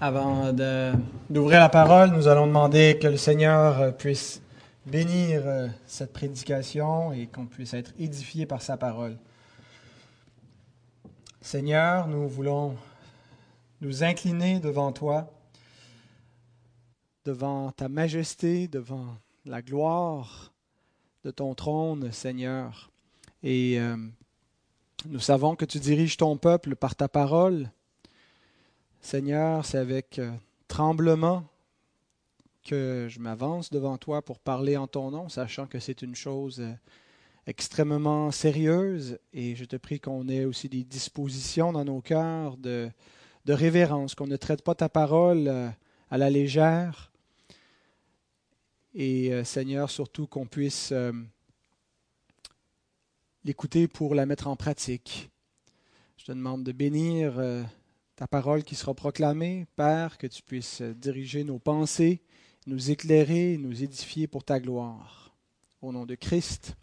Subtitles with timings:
[0.00, 4.40] Avant d'ouvrir la parole, nous allons demander que le Seigneur euh, puisse
[4.86, 9.18] bénir euh, cette prédication et qu'on puisse être édifié par sa parole.
[11.40, 12.76] Seigneur, nous voulons
[13.80, 15.32] nous incliner devant toi,
[17.24, 20.52] devant ta majesté, devant la gloire
[21.24, 22.92] de ton trône, Seigneur.
[23.42, 23.96] Et euh,
[25.08, 27.72] nous savons que tu diriges ton peuple par ta parole.
[29.00, 30.32] Seigneur, c'est avec euh,
[30.66, 31.44] tremblement
[32.64, 36.60] que je m'avance devant toi pour parler en ton nom, sachant que c'est une chose
[36.60, 36.72] euh,
[37.46, 39.18] extrêmement sérieuse.
[39.32, 42.90] Et je te prie qu'on ait aussi des dispositions dans nos cœurs de,
[43.46, 45.70] révérence, qu'on ne traite pas ta parole euh,
[46.10, 47.10] à la légère.
[48.94, 50.92] Et Seigneur, surtout qu'on puisse
[53.44, 55.30] l'écouter pour la mettre en pratique.
[56.16, 57.38] Je te demande de bénir
[58.18, 62.20] ta parole qui sera proclamée, Père, que tu puisses diriger nos pensées,
[62.66, 65.30] nous éclairer, nous édifier pour ta gloire.
[65.82, 66.74] Au nom de Christ.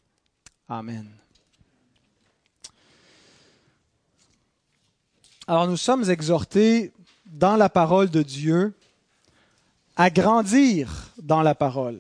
[0.70, 1.09] Amen.
[5.46, 6.94] Alors nous sommes exhortés
[7.26, 8.74] dans la parole de Dieu
[9.98, 12.00] à grandir dans la parole.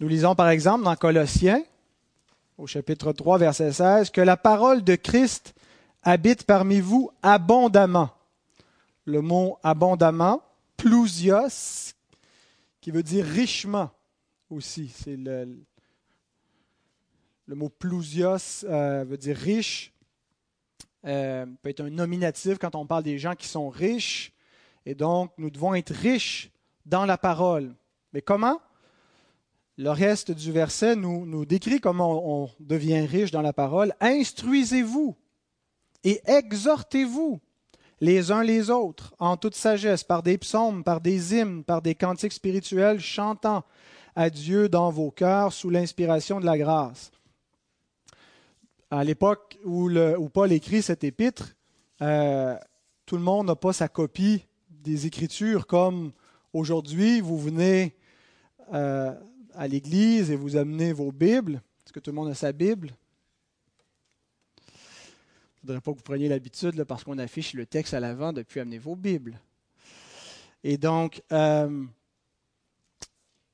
[0.00, 1.64] Nous lisons par exemple dans Colossiens,
[2.58, 5.54] au chapitre 3, verset 16, que la parole de Christ
[6.02, 8.10] habite parmi vous abondamment.
[9.04, 10.42] Le mot abondamment,
[10.76, 11.94] plousios,
[12.80, 13.90] qui veut dire richement
[14.50, 14.88] aussi.
[14.88, 15.64] C'est le,
[17.46, 19.92] mot plousios euh, veut dire riche.
[21.04, 24.32] Euh, peut être un nominatif quand on parle des gens qui sont riches.
[24.84, 26.50] Et donc, nous devons être riches
[26.86, 27.72] dans la parole.
[28.12, 28.60] Mais comment?
[29.78, 33.94] Le reste du verset nous, décrit comment on devient riche dans la parole.
[34.00, 35.16] Instruisez-vous
[36.02, 37.40] et exhortez-vous
[38.00, 41.94] les uns les autres en toute sagesse, par des psaumes, par des hymnes, par des
[41.94, 43.64] cantiques spirituels, chantant
[44.16, 47.12] à Dieu dans vos cœurs sous l'inspiration de la grâce.
[48.90, 49.90] À l'époque où,
[50.32, 51.54] Paul écrit cet épître,
[52.02, 52.56] euh,
[53.06, 56.12] tout le monde n'a pas sa copie des Écritures comme
[56.52, 57.94] aujourd'hui, vous venez
[58.72, 59.14] euh,
[59.54, 61.60] à l'église et vous amenez vos Bibles.
[61.84, 62.90] Est-ce que tout le monde a sa Bible?
[64.58, 64.62] Je
[65.62, 68.60] ne voudrais pas que vous preniez l'habitude, parce qu'on affiche le texte à l'avant, depuis
[68.60, 69.38] amener vos Bibles.
[70.64, 71.84] Et donc, euh,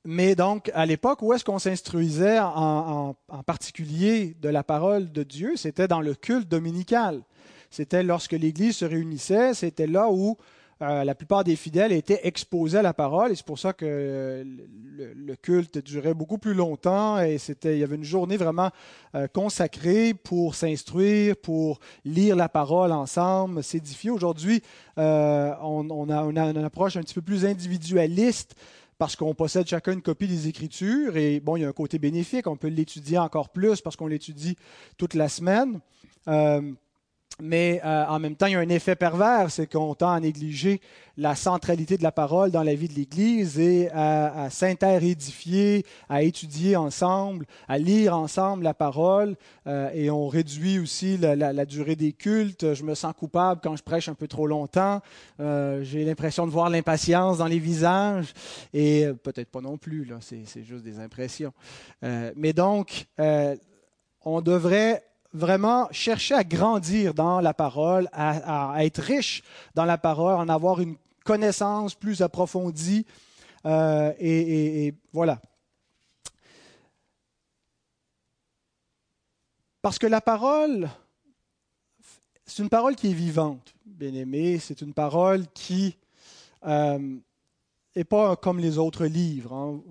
[0.05, 3.15] mais donc, à l'époque, où est-ce qu'on s'instruisait en
[3.47, 5.57] particulier de la parole de Dieu?
[5.57, 7.23] C'était dans le culte dominical.
[7.71, 10.37] C'était lorsque l'Église se réunissait, c'était là où
[10.83, 14.45] euh, la plupart des fidèles étaient exposés à la parole, et c'est pour ça que
[14.45, 18.71] le, culte durait beaucoup plus longtemps, et c'était, il y avait une journée vraiment
[19.15, 24.11] euh, consacrée pour s'instruire, pour lire la parole ensemble, s'édifier.
[24.11, 24.63] Aujourd'hui,
[24.99, 28.55] euh, on, on a, on a une approche un petit peu plus individualiste
[28.99, 31.99] parce qu'on possède chacun une copie des Écritures, et bon, il y a un côté
[31.99, 34.57] bénéfique, on peut l'étudier encore plus parce qu'on l'étudie
[34.97, 35.81] toute la semaine.
[37.41, 40.21] Mais euh, en même temps, il y a un effet pervers, c'est qu'on tend à
[40.21, 40.81] négliger
[41.17, 46.23] la centralité de la parole dans la vie de l'Église et à, à s'inter-édifier, à
[46.23, 49.37] étudier ensemble, à lire ensemble la parole.
[49.67, 52.75] euh, et on réduit aussi la, durée des cultes.
[52.75, 55.01] Je me sens coupable quand je prêche un peu trop longtemps.
[55.41, 58.33] Euh, J'ai l'impression de voir l'impatience dans les visages.
[58.73, 61.53] Et euh, peut-être pas non plus, là, c'est c'est juste des impressions.
[62.05, 63.57] Euh, mais donc, euh,
[64.25, 65.03] on devrait
[65.35, 69.43] vraiment chercher à grandir dans la parole, à, être riche
[69.75, 73.05] dans la parole, en avoir une connaissance plus approfondie.
[73.67, 75.41] euh, et, voilà.
[79.83, 80.89] Parce que la parole,
[82.47, 84.59] c'est une parole qui est vivante, bien aimé.
[84.59, 85.97] C'est une parole qui
[86.65, 89.53] n'est pas comme les autres livres.
[89.53, 89.83] hein.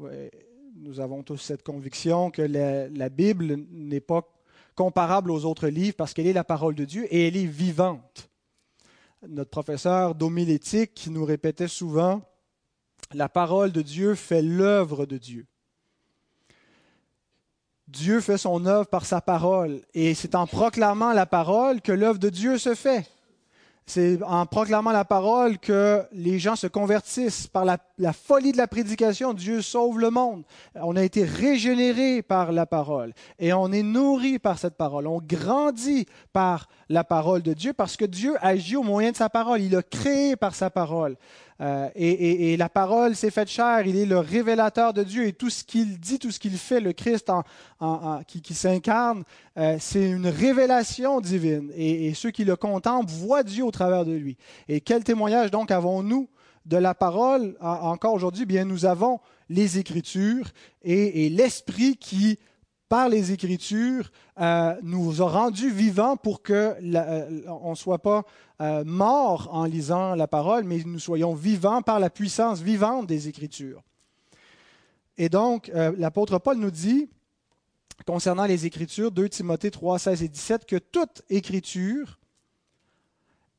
[0.75, 4.32] Nous avons tous cette conviction que la, la Bible n'est pas
[4.75, 8.29] comparable aux autres livres parce qu'elle est la parole de Dieu et elle est vivante.
[9.27, 12.21] Notre professeur d'homilétique nous répétait souvent,
[13.13, 15.45] la parole de Dieu fait l'œuvre de Dieu.
[17.87, 22.19] Dieu fait son œuvre par sa parole et c'est en proclamant la parole que l'œuvre
[22.19, 23.07] de Dieu se fait.
[23.85, 28.57] C'est en proclamant la parole que les gens se convertissent par la la, folie de
[28.57, 30.43] la prédication, Dieu sauve le monde.
[30.75, 35.07] On a été régénéré par la parole et on est nourri par cette parole.
[35.07, 39.29] On grandit par la parole de Dieu parce que Dieu agit au moyen de sa
[39.29, 39.61] parole.
[39.61, 41.17] Il a créé par sa parole.
[41.61, 45.49] Euh, et, la parole s'est faite chair, il est le révélateur de Dieu et tout
[45.49, 47.31] ce qu'il dit, tout ce qu'il fait, le Christ
[48.27, 49.23] qui, s'incarne,
[49.57, 51.71] euh, c'est une révélation divine.
[51.75, 54.37] Et, ceux qui le contemplent voient Dieu au travers de lui.
[54.67, 56.27] Et quel témoignage donc avons-nous
[56.65, 59.19] de la parole encore aujourd'hui Bien, nous avons
[59.49, 60.49] les Écritures
[60.83, 62.39] et l'Esprit qui
[62.93, 66.75] par les Écritures, euh, nous a rendus vivants pour que
[67.47, 68.23] on ne soit pas
[68.61, 73.27] euh, morts en lisant la parole, mais nous soyons vivants par la puissance vivante des
[73.27, 73.81] Écritures.
[75.17, 77.09] Et donc, euh, l'apôtre Paul nous dit,
[78.05, 82.19] concernant les Écritures, 2 Timothée 3, 16 et 17, que toute Écriture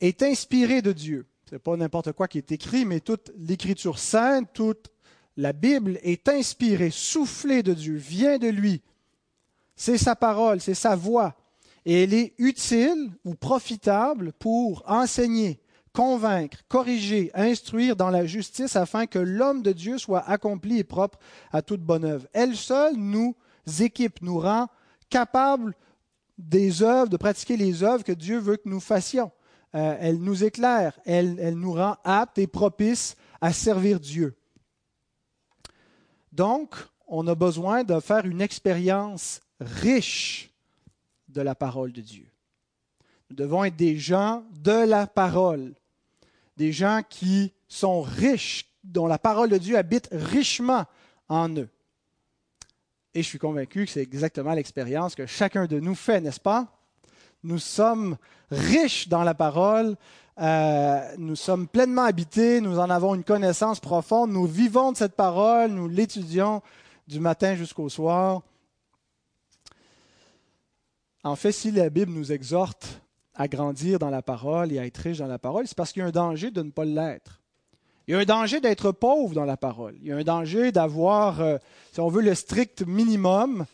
[0.00, 1.26] est inspirée de Dieu.
[1.48, 4.90] Ce n'est pas n'importe quoi qui est écrit, mais toute l'Écriture sainte, toute
[5.36, 8.82] la Bible est inspirée, soufflée de Dieu, vient de lui
[9.76, 11.34] c'est sa parole, c'est sa voix.
[11.84, 15.60] Et elle est utile ou profitable pour enseigner,
[15.92, 21.18] convaincre, corriger, instruire dans la justice afin que l'homme de Dieu soit accompli et propre
[21.52, 22.26] à toute bonne œuvre.
[22.32, 23.36] Elle seule nous
[23.80, 24.68] équipe, nous rend
[25.10, 25.74] capables
[26.38, 29.30] des œuvres, de pratiquer les œuvres que Dieu veut que nous fassions.
[29.74, 34.36] Euh, elle nous éclaire, elle, elle nous rend aptes et propices à servir Dieu.
[36.30, 36.76] Donc,
[37.08, 40.50] on a besoin de faire une expérience riche
[41.28, 42.26] de la parole de Dieu.
[43.30, 45.74] Nous devons être des gens de la parole,
[46.56, 50.84] des gens qui sont riches, dont la parole de Dieu habite richement
[51.28, 51.68] en eux.
[53.14, 56.68] Et je suis convaincu que c'est exactement l'expérience que chacun de nous fait, n'est-ce pas?
[57.44, 58.16] Nous sommes
[58.50, 59.96] riches dans la parole,
[60.40, 65.14] euh, nous sommes pleinement habités, nous en avons une connaissance profonde, nous vivons de cette
[65.14, 66.62] parole, nous l'étudions
[67.06, 68.40] du matin jusqu'au soir.
[71.22, 73.02] En fait, si la Bible nous exhorte
[73.34, 76.00] à grandir dans la parole et à être riche dans la parole, c'est parce qu'il
[76.00, 77.42] y a un danger de ne pas l'être.
[78.08, 79.96] Il y a un danger d'être pauvre dans la parole.
[80.00, 81.58] Il y a un danger d'avoir, euh,
[81.92, 83.66] si on veut, le strict minimum,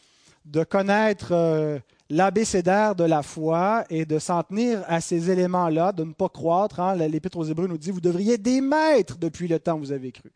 [0.45, 1.79] de connaître euh,
[2.11, 6.81] l'abécédaire de la foi et de s'en tenir à ces éléments-là, de ne pas croître.
[6.81, 6.97] Hein.
[6.97, 10.11] L'Épître aux Hébreux nous dit, vous devriez des maîtres depuis le temps où vous avez
[10.11, 10.31] cru.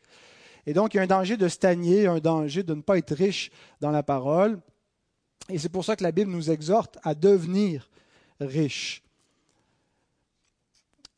[0.66, 3.14] Et donc, il y a un danger de stagner, un danger de ne pas être
[3.14, 3.50] riche
[3.80, 4.60] dans la parole.
[5.50, 7.90] Et c'est pour ça que la Bible nous exhorte à devenir
[8.40, 9.02] riches.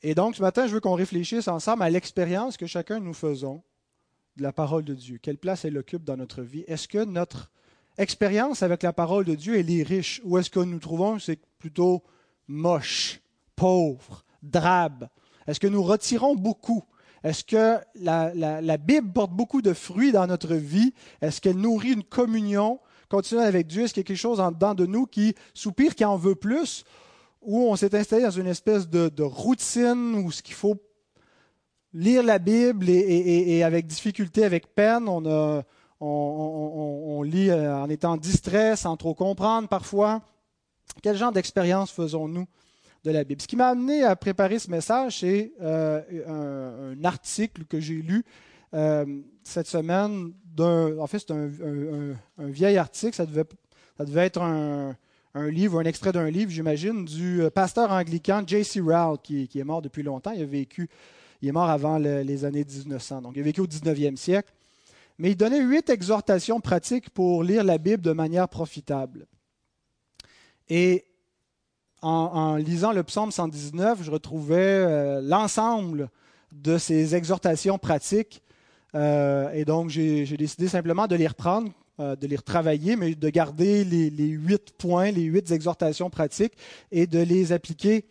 [0.03, 3.63] Et donc, ce matin, je veux qu'on réfléchisse ensemble à l'expérience que chacun nous faisons
[4.37, 5.19] de la parole de Dieu.
[5.23, 6.65] Quelle place elle occupe dans notre vie?
[6.67, 7.51] Est-ce que notre
[7.99, 10.21] expérience avec la parole de Dieu, elle est riche?
[10.25, 11.19] Ou est-ce que nous trouvons?
[11.19, 12.03] C'est plutôt
[12.49, 13.21] moche,
[13.55, 15.09] pauvre, drabe?
[15.47, 16.85] Est-ce que nous retirons beaucoup?
[17.23, 20.93] Est-ce que la, Bible porte beaucoup de fruits dans notre vie?
[21.21, 22.79] Est-ce qu'elle nourrit une communion
[23.09, 23.85] continuer avec Dieu?
[23.85, 26.35] Est-ce qu'il y a quelque chose en dedans de nous qui soupire, qui en veut
[26.35, 26.85] plus?
[27.43, 30.77] Ou on s'est installé dans une espèce de, routine où ce qu'il faut
[31.93, 35.65] lire la Bible et, avec difficulté, avec peine, on,
[36.01, 40.23] on, lit euh, en étant distrait, sans trop comprendre parfois.
[41.03, 42.47] Quel genre d'expérience faisons-nous
[43.05, 43.43] de la Bible?
[43.43, 48.25] Ce qui m'a amené à préparer ce message, c'est euh, un, article que j'ai lu
[48.75, 49.05] euh,
[49.43, 54.97] cette semaine en fait, c'est un, vieil article, ça devait, être un,
[55.51, 58.81] livre, un extrait d'un livre, j'imagine, du pasteur anglican J.C.
[58.81, 60.31] Rowell, qui, est mort depuis longtemps.
[60.31, 60.89] Il a vécu,
[61.43, 64.51] il est mort avant les années 1900, donc il a vécu au 19e siècle.
[65.19, 69.27] Mais il donnait huit exhortations pratiques pour lire la Bible de manière profitable.
[70.69, 71.05] Et
[72.03, 76.11] en, lisant le psaume 119, je retrouvais euh, l'ensemble
[76.53, 78.43] de ces exhortations pratiques
[78.97, 81.71] euh, et donc, j'ai décidé simplement de les reprendre,
[82.01, 86.55] euh, de les retravailler, mais de garder les, huit points, les huit exhortations pratiques
[86.91, 88.07] et de les appliquer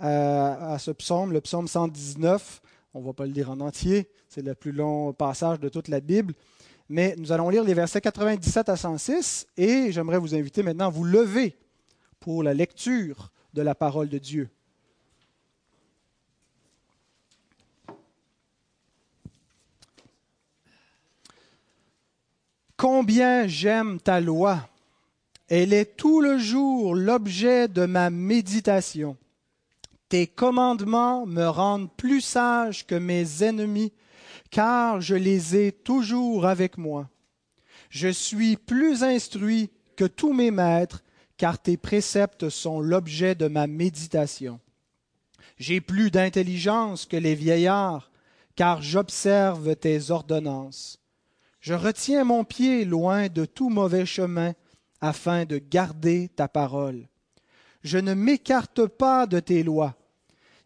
[0.00, 2.62] à ce psaume, le psaume 119.
[2.94, 5.88] On ne va pas le lire en entier, c'est le plus long passage de toute
[5.88, 6.34] la Bible.
[6.88, 10.90] Mais nous allons lire les versets 97 à 106 et j'aimerais vous inviter maintenant à
[10.90, 11.56] vous lever
[12.18, 14.48] pour la lecture de la parole de Dieu.
[22.78, 24.68] Combien j'aime ta loi.
[25.48, 29.16] Elle est tout le jour l'objet de ma méditation.
[30.08, 33.92] Tes commandements me rendent plus sage que mes ennemis,
[34.50, 37.10] car je les ai toujours avec moi.
[37.90, 41.02] Je suis plus instruit que tous mes maîtres,
[41.36, 44.60] car tes préceptes sont l'objet de ma méditation.
[45.58, 48.10] J'ai plus d'intelligence que les vieillards,
[48.56, 50.98] car j'observe tes ordonnances.
[51.60, 54.54] Je retiens mon pied loin de tout mauvais chemin,
[55.00, 57.08] afin de garder ta parole.
[57.82, 59.94] Je ne m'écarte pas de tes lois,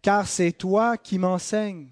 [0.00, 1.90] car c'est toi qui m'enseignes.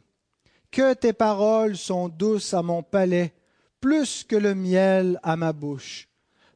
[0.71, 3.35] Que tes paroles sont douces à mon palais,
[3.81, 6.09] plus que le miel à ma bouche.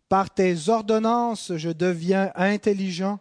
[0.08, 3.18] Par tes ordonnances je deviens intelligent.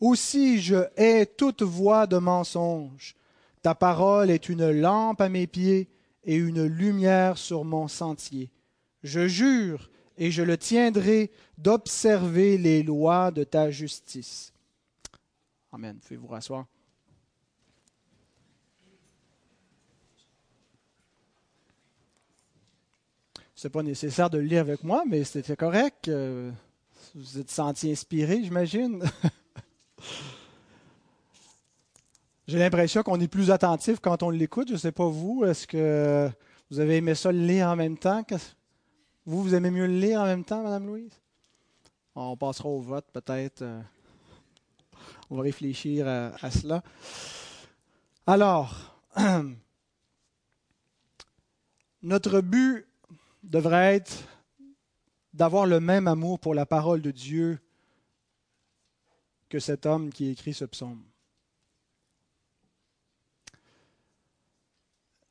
[0.00, 3.14] Aussi je hais toute voix de mensonge.
[3.62, 5.88] Ta parole est une lampe à mes pieds
[6.24, 8.50] et une lumière sur mon sentier.
[9.02, 14.52] Je jure et je le tiendrai d'observer les lois de ta justice.
[15.76, 15.98] Amen.
[16.00, 16.64] Faites vous rasseoir.
[23.54, 26.08] C'est pas nécessaire de le lire avec moi, mais c'était correct.
[26.08, 26.50] Euh,
[27.14, 29.04] vous êtes senti inspiré, j'imagine.
[32.48, 34.68] J'ai l'impression qu'on est plus attentif quand on l'écoute.
[34.68, 35.44] Je ne sais pas vous.
[35.44, 36.30] Est-ce que
[36.70, 38.24] vous avez aimé ça le lire en même temps?
[39.26, 41.20] Vous, vous aimez mieux le lire en même temps, Madame Louise?
[42.14, 43.62] On passera au vote peut-être.
[45.30, 46.82] On va réfléchir à cela.
[48.26, 48.96] Alors,
[52.02, 52.86] notre but
[53.42, 54.24] devrait être
[55.32, 57.60] d'avoir le même amour pour la parole de Dieu
[59.48, 61.04] que cet homme qui écrit ce psaume.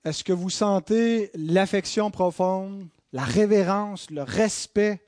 [0.03, 5.03] Est-ce que vous sentez l'affection profonde, la révérence, le respect,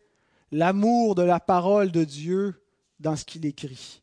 [0.52, 2.64] l'amour de la parole de Dieu
[3.00, 4.02] dans ce qu'il écrit,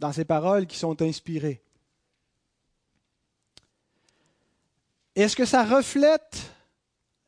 [0.00, 1.62] dans ces paroles qui sont inspirées?
[5.14, 6.50] Est-ce que ça reflète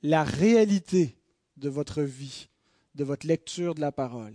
[0.03, 1.17] la réalité
[1.59, 2.49] de votre vie,
[2.95, 4.35] de votre lecture de la parole?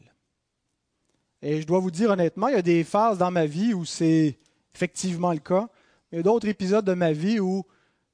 [1.41, 3.85] Et je dois vous dire honnêtement, il y a des phases dans ma vie où
[3.85, 4.37] c'est
[4.75, 5.69] effectivement le cas.
[6.11, 7.65] Il y a d'autres épisodes de ma vie où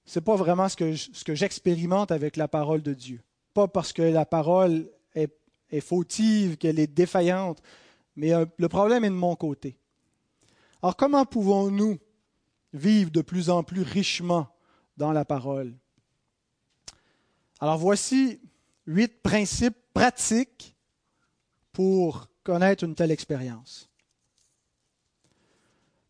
[0.05, 3.21] ce n'est pas vraiment ce que, j'expérimente avec la parole de Dieu.
[3.53, 5.33] Pas parce que la parole est,
[5.69, 7.61] est fautive, qu'elle est défaillante,
[8.15, 9.77] mais euh, le problème est de mon côté.
[10.83, 11.97] Alors comment pouvons-nous
[12.73, 14.49] vivre de plus en plus richement
[14.97, 15.73] dans la parole?
[17.61, 18.41] Alors voici
[18.85, 20.75] huit principes pratiques
[21.71, 23.89] pour connaître une telle expérience.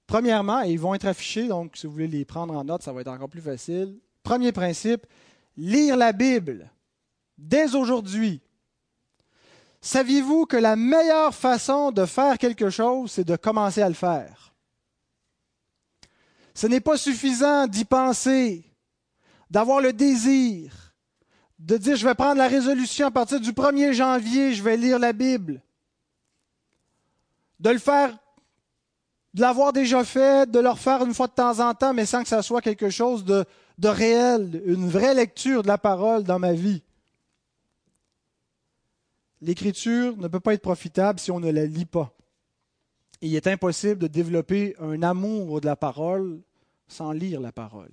[0.08, 2.92] Premièrement, et ils vont être affichés, donc si vous voulez les prendre en note, ça
[2.92, 4.00] va être encore plus facile.
[4.24, 5.06] Premier principe,
[5.56, 6.72] lire la Bible
[7.38, 8.42] dès aujourd'hui.
[9.82, 14.53] Saviez-vous que la meilleure façon de faire quelque chose, c'est de commencer à le faire?
[16.54, 18.66] Ce n'est pas suffisant d'y penser,
[19.50, 20.94] d'avoir le désir,
[21.60, 25.00] de dire je vais prendre la résolution à partir du 1er janvier, je vais lire
[25.00, 25.62] la Bible.
[27.60, 28.18] De le faire,
[29.34, 32.22] de l'avoir déjà fait, de le refaire une fois de temps en temps, mais sans
[32.22, 33.46] que ça soit quelque chose de,
[33.78, 36.84] de réel, une vraie lecture de la parole dans ma vie.
[39.42, 42.14] L'écriture ne peut pas être profitable si on ne la lit pas.
[43.24, 46.42] Il est impossible de développer un amour de la parole
[46.88, 47.92] sans lire la parole.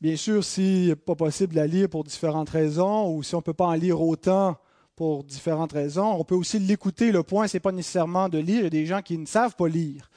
[0.00, 3.38] Bien sûr, si n'est pas possible de la lire pour différentes raisons, ou si on
[3.38, 4.56] ne peut pas en lire autant
[4.94, 7.10] pour différentes raisons, on peut aussi l'écouter.
[7.10, 8.58] Le point, ce n'est pas nécessairement de lire.
[8.58, 10.10] Il y a des gens qui ne savent pas lire.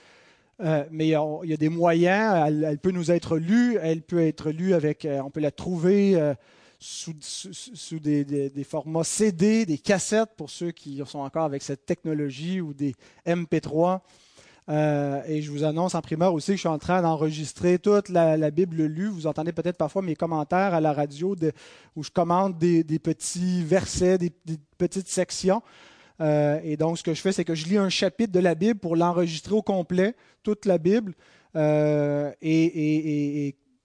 [0.62, 2.46] Euh, mais il y, a, des moyens.
[2.48, 3.78] Elle, peut nous être lue.
[3.82, 5.06] Elle peut être lue avec.
[5.06, 6.34] Euh, on peut la trouver euh,
[6.80, 12.74] sous, des, formats CD, des cassettes pour ceux qui sont encore avec cette technologie ou
[12.74, 12.96] des
[13.28, 14.00] MP3.
[14.70, 18.10] Euh, et je vous annonce en primeur aussi que je suis en train d'enregistrer toute
[18.10, 19.08] la, Bible lue.
[19.08, 21.36] Vous entendez peut-être parfois mes commentaires à la radio
[21.96, 24.32] où je commente des, petits versets, des,
[24.78, 25.62] petites sections.
[26.22, 28.56] Euh, et donc, ce que je fais, c'est que je lis un chapitre de la
[28.56, 31.14] Bible pour l'enregistrer au complet, toute la Bible.
[31.56, 32.32] Euh,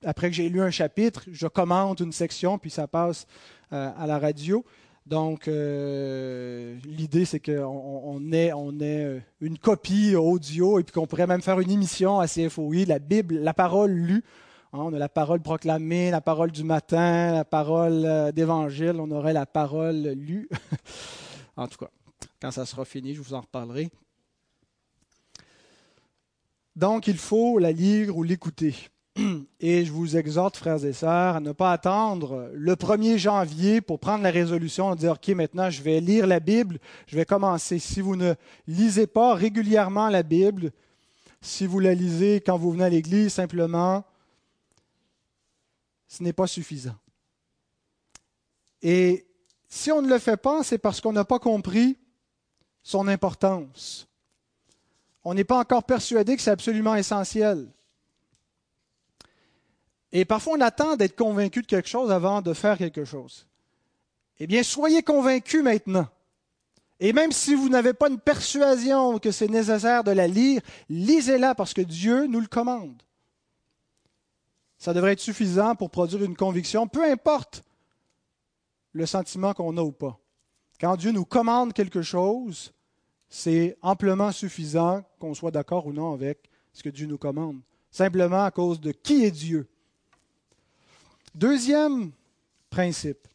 [0.05, 3.27] après que j'ai lu un chapitre, je commente une section, puis ça passe
[3.71, 4.65] à la radio.
[5.07, 11.43] Donc, euh, l'idée, c'est qu'on ait, euh, une copie audio et puis qu'on pourrait même
[11.43, 14.25] faire une émission à CFOI, la Bible, la parole lue.
[14.73, 19.11] Hein, on a la parole proclamée, la parole du matin, la parole euh, d'évangile, on
[19.11, 20.49] aurait la parole lue.
[21.57, 21.91] en tout cas,
[22.41, 23.91] quand ça sera fini, je vous en reparlerai.
[26.77, 28.75] Donc, il faut la lire ou l'écouter.
[29.61, 34.00] Et je vous exhorte, frères et sœurs, à ne pas attendre le 1er janvier pour
[34.00, 37.78] prendre la résolution de dire, OK, maintenant je vais lire la Bible, je vais commencer.
[37.78, 38.35] Si vous ne
[38.66, 40.73] lisez pas régulièrement la Bible,
[41.40, 44.04] si vous la lisez quand vous venez à l'Église, simplement,
[46.09, 46.97] ce n'est pas suffisant.
[48.83, 49.26] Et
[49.68, 51.97] si on ne le fait pas, c'est parce qu'on n'a pas compris
[52.83, 54.09] son importance.
[55.23, 57.68] On n'est pas encore persuadé que c'est absolument essentiel.
[60.16, 63.49] Et parfois, on attend d'être convaincu de quelque chose avant de faire quelque chose.
[64.38, 66.06] Eh bien, soyez convaincus maintenant.
[67.00, 71.56] Et même si vous n'avez pas une persuasion que c'est nécessaire de la lire, lisez-la
[71.56, 73.02] parce que Dieu nous le commande.
[74.78, 77.64] Ça devrait être suffisant pour produire une conviction, peu importe
[78.92, 80.21] le sentiment qu'on a ou pas.
[80.80, 82.73] Quand Dieu nous commande quelque chose,
[83.28, 88.44] c'est amplement suffisant qu'on soit d'accord ou non avec ce que Dieu nous commande, simplement
[88.44, 89.68] à cause de qui est Dieu.
[91.35, 92.12] Deuxième
[92.71, 93.26] principe,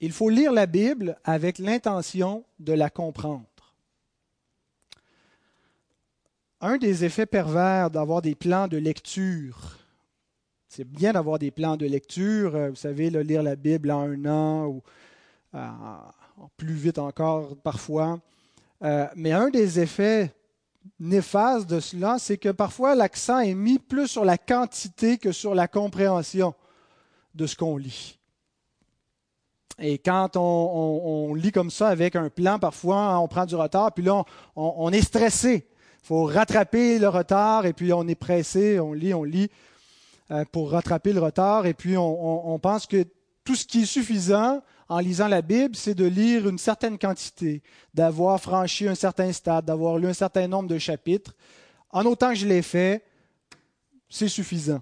[0.00, 3.44] il faut lire la Bible avec l'intention de la comprendre.
[6.60, 9.76] Un des effets pervers d'avoir des plans de lecture,
[10.68, 14.26] c'est bien d'avoir des plans de lecture, euh, vous savez, lire la Bible en un
[14.26, 14.82] an ou
[15.54, 15.68] euh,
[16.56, 18.20] plus vite encore parfois,
[18.82, 20.32] euh, mais un des effets
[20.98, 25.54] néfastes de cela, c'est que parfois l'accent est mis plus sur la quantité que sur
[25.54, 26.54] la compréhension
[27.34, 28.18] de ce qu'on lit.
[29.78, 34.04] Et quand on, lit comme ça avec un plan, parfois on prend du retard, puis
[34.04, 34.24] là
[34.54, 35.66] on, est stressé.
[36.02, 39.50] Il faut rattraper le retard, et puis on est pressé, on lit, on lit
[40.30, 43.04] euh, pour rattraper le retard, et puis on, pense que
[43.44, 47.62] tout ce qui est suffisant en lisant la Bible, c'est de lire une certaine quantité,
[47.92, 51.34] d'avoir franchi un certain stade, d'avoir lu un certain nombre de chapitres.
[51.90, 53.04] En autant que je l'ai fait,
[54.08, 54.80] c'est suffisant.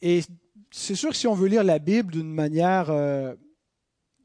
[0.00, 0.22] Et
[0.70, 3.34] c'est sûr que si on veut lire la Bible d'une manière euh,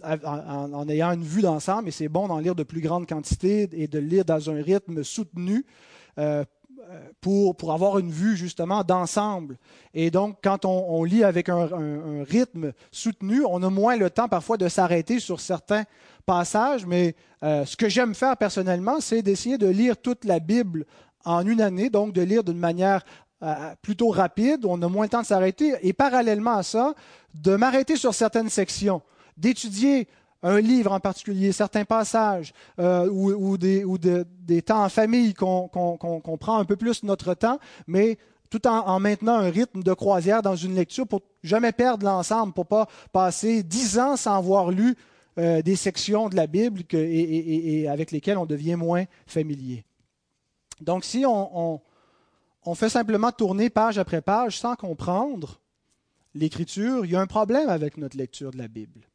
[0.02, 3.88] en, ayant une vue d'ensemble, et c'est bon d'en lire de plus grandes quantités et
[3.88, 5.66] de lire dans un rythme soutenu
[6.18, 6.44] euh,
[7.22, 9.58] pour, pour, avoir une vue justement d'ensemble.
[9.94, 11.68] Et donc, quand on, lit avec un,
[12.24, 15.84] rythme soutenu, on a moins le temps parfois de s'arrêter sur certains
[16.26, 20.86] passages, mais euh, ce que j'aime faire personnellement, c'est d'essayer de lire toute la Bible
[21.26, 23.04] en une année, donc de lire d'une manière
[23.44, 26.96] euh, plutôt rapide, on a moins de temps de s'arrêter, et parallèlement à ça,
[27.36, 29.02] de m'arrêter sur certaines sections,
[29.38, 30.08] d'étudier
[30.44, 35.68] un livre en particulier, certains passages, euh, ou, des, temps en famille qu'on
[36.40, 38.18] prend un peu plus notre temps, mais
[38.50, 42.66] tout en, maintenant un rythme de croisière dans une lecture pour jamais perdre l'ensemble, pour
[42.66, 44.96] pas passer dix ans sans avoir lu
[45.38, 49.84] euh, des sections de la Bible et, avec lesquelles on devient moins familier.
[50.80, 51.82] Donc si on
[52.68, 55.62] on fait simplement tourner page après page sans comprendre
[56.36, 59.08] l'écriture, il y a un problème avec notre lecture de la Bible.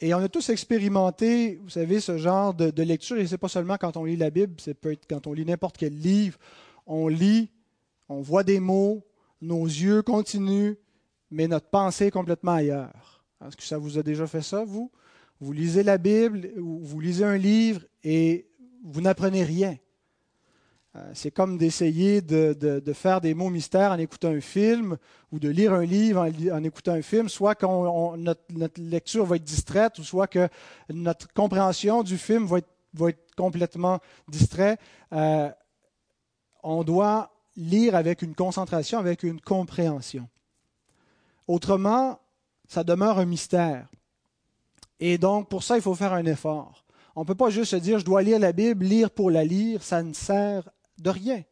[0.00, 3.48] Et on a tous expérimenté, vous savez, ce genre de, lecture, et ce n'est pas
[3.48, 6.38] seulement quand on lit la Bible, c'est peut être quand on lit n'importe quel livre,
[6.86, 7.50] on lit,
[8.08, 9.04] on voit des mots,
[9.42, 10.74] nos yeux continuent,
[11.30, 13.24] mais notre pensée est complètement ailleurs.
[13.44, 14.90] Est-ce que ça vous a déjà fait ça, vous?
[15.40, 18.48] Vous lisez la Bible, vous lisez un livre et
[18.84, 19.76] vous n'apprenez rien.
[20.96, 24.96] Euh, c'est comme d'essayer de, faire des mots mystères en écoutant un film
[25.30, 26.20] ou de lire un livre
[26.52, 27.66] en, écoutant un film, soit que
[28.16, 30.48] notre, lecture va être distraite ou soit que
[30.88, 34.80] notre compréhension du film va être, complètement distraite.
[35.12, 35.48] Euh,
[36.64, 40.28] on doit lire avec une concentration, avec une compréhension.
[41.46, 42.18] Autrement,
[42.66, 43.86] ça demeure un mystère.
[44.98, 46.84] Et donc, pour ça, il faut faire un effort.
[47.14, 49.44] On ne peut pas juste se dire, je dois lire la Bible, lire pour la
[49.44, 50.68] lire, ça ne sert
[51.00, 51.42] de rien.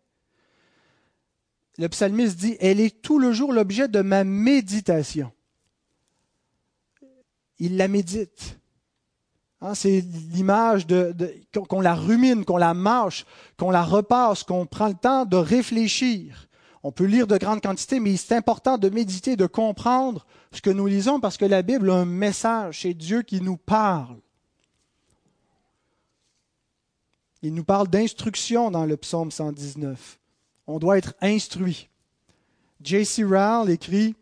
[1.78, 5.30] Le psalmiste dit, elle est tout le jour l'objet de ma méditation.
[7.58, 8.58] Il la médite.
[9.60, 11.14] Hein, c'est l'image de,
[11.68, 13.24] qu'on la rumine, qu'on la mâche,
[13.58, 16.48] qu'on la repasse, qu'on prend le temps de réfléchir.
[16.82, 20.70] On peut lire de grandes quantités, mais c'est important de méditer, de comprendre ce que
[20.70, 24.18] nous lisons, parce que la Bible a un message, c'est Dieu qui nous parle.
[27.46, 30.18] Il nous parle d'instruction dans le psaume 119.
[30.66, 31.88] On doit être instruit.
[32.82, 33.22] J.C.
[33.22, 34.16] Rowell écrit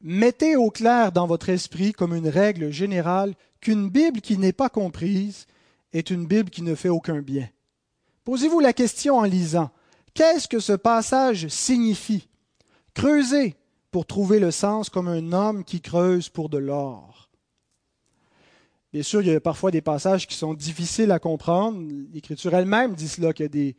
[0.00, 4.70] Mettez au clair dans votre esprit comme une règle générale qu'une Bible qui n'est pas
[4.70, 5.46] comprise
[5.92, 7.50] est une Bible qui ne fait aucun bien.
[8.24, 9.70] Posez-vous la question en lisant
[10.14, 12.30] Qu'est-ce que ce passage signifie
[12.94, 13.56] Creusez
[13.90, 17.15] pour trouver le sens comme un homme qui creuse pour de l'or.
[18.96, 21.82] Bien sûr, il y a parfois des passages qui sont difficiles à comprendre.
[22.14, 23.76] L'Écriture elle-même dit cela, qu'il y a des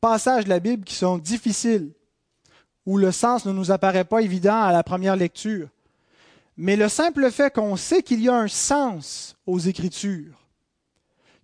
[0.00, 1.92] passages de la Bible qui sont difficiles,
[2.86, 5.68] où le sens ne nous apparaît pas évident à la première lecture.
[6.56, 10.48] Mais le simple fait qu'on sait qu'il y a un sens aux Écritures,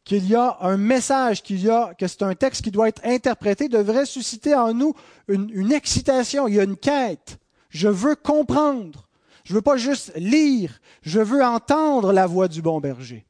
[0.02, 3.04] qu'il y a un message, qu'il y a, que c'est un texte qui doit être
[3.04, 4.94] interprété, devrait susciter en nous
[5.28, 7.36] une, une excitation, il y a une quête.
[7.68, 9.05] Je veux comprendre.
[9.46, 13.24] Je ne veux pas juste lire, je veux entendre la voix du bon berger.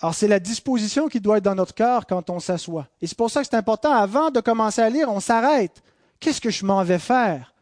[0.00, 2.86] Alors c'est la disposition qui doit être dans notre cœur quand on s'assoit.
[3.00, 5.82] Et c'est pour ça que c'est important, avant de commencer à lire, on s'arrête.
[6.20, 7.52] Qu'est-ce que je m'en vais faire?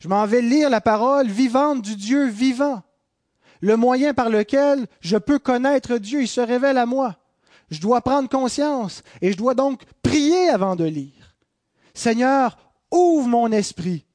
[0.00, 2.82] Je m'en vais lire la parole vivante du Dieu vivant.
[3.60, 7.14] Le moyen par lequel je peux connaître Dieu, il se révèle à moi.
[7.70, 11.36] Je dois prendre conscience et je dois donc prier avant de lire.
[11.94, 12.58] Seigneur,
[12.90, 14.05] ouvre mon esprit.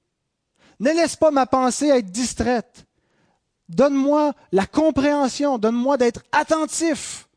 [0.81, 2.85] Ne laisse pas ma pensée être distraite.
[3.69, 7.29] Donne-moi la compréhension, donne-moi d'être attentif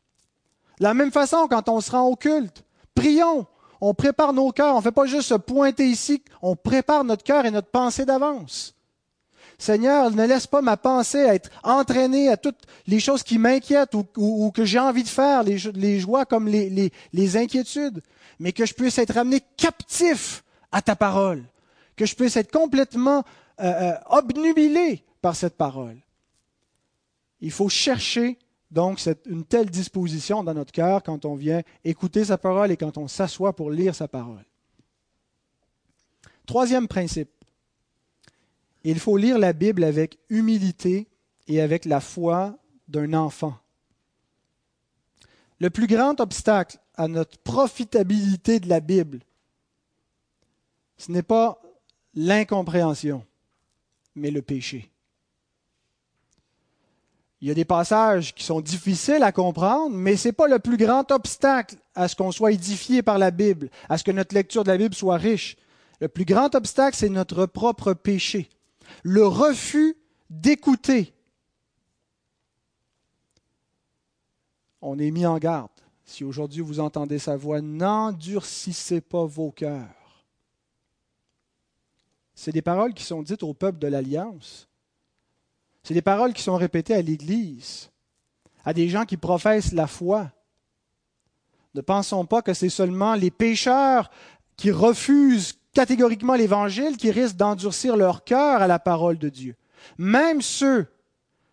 [0.79, 3.45] de la même façon, quand on se rend au culte, prions,
[3.79, 7.23] on prépare nos cœurs, on ne fait pas juste se pointer ici, on prépare notre
[7.23, 8.75] cœur et notre pensée d'avance.
[9.57, 14.51] Seigneur, ne laisse pas ma pensée être entraînée à toutes les choses qui m'inquiètent ou,
[14.53, 18.01] que j'ai envie de faire, les, joies comme les, inquiétudes,
[18.39, 21.43] mais que je puisse être amené captif à ta parole,
[21.95, 23.23] que je puisse être complètement
[23.59, 25.97] euh, euh, obnubilé par cette parole.
[27.41, 28.37] Il faut chercher
[28.71, 32.97] donc, une telle disposition dans notre cœur quand on vient écouter sa parole et quand
[32.97, 34.43] on s'assoit pour lire sa parole.
[36.45, 37.29] Troisième principe,
[38.83, 41.07] il faut lire la Bible avec humilité
[41.47, 43.57] et avec la foi d'un enfant.
[45.59, 49.21] Le plus grand obstacle à notre profitabilité de la Bible,
[50.97, 51.59] ce n'est pas
[52.15, 53.25] l'incompréhension,
[54.15, 54.89] mais le péché.
[57.41, 60.59] Il y a des passages qui sont difficiles à comprendre, mais ce n'est pas le
[60.59, 64.33] plus grand obstacle à ce qu'on soit édifié par la Bible, à ce que notre
[64.33, 65.57] lecture de la Bible soit riche.
[65.99, 68.49] Le plus grand obstacle, c'est notre propre péché.
[69.03, 69.95] Le refus
[70.29, 71.13] d'écouter.
[74.81, 75.69] On est mis en garde.
[76.05, 80.04] Si aujourd'hui vous entendez sa voix, n'endurcissez pas vos cœurs.
[82.35, 84.67] C'est des paroles qui sont dites au peuple de l'Alliance.
[85.83, 87.89] C'est des paroles qui sont répétées à l'Église,
[88.65, 90.31] à des gens qui professent la foi.
[91.73, 94.11] Ne pensons pas que c'est seulement les pécheurs
[94.57, 99.55] qui refusent catégoriquement l'Évangile qui risquent d'endurcir leur cœur à la parole de Dieu.
[99.97, 100.87] Même ceux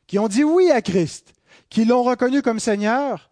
[0.07, 1.35] qui ont dit oui à Christ,
[1.68, 3.31] qui l'ont reconnu comme Seigneur,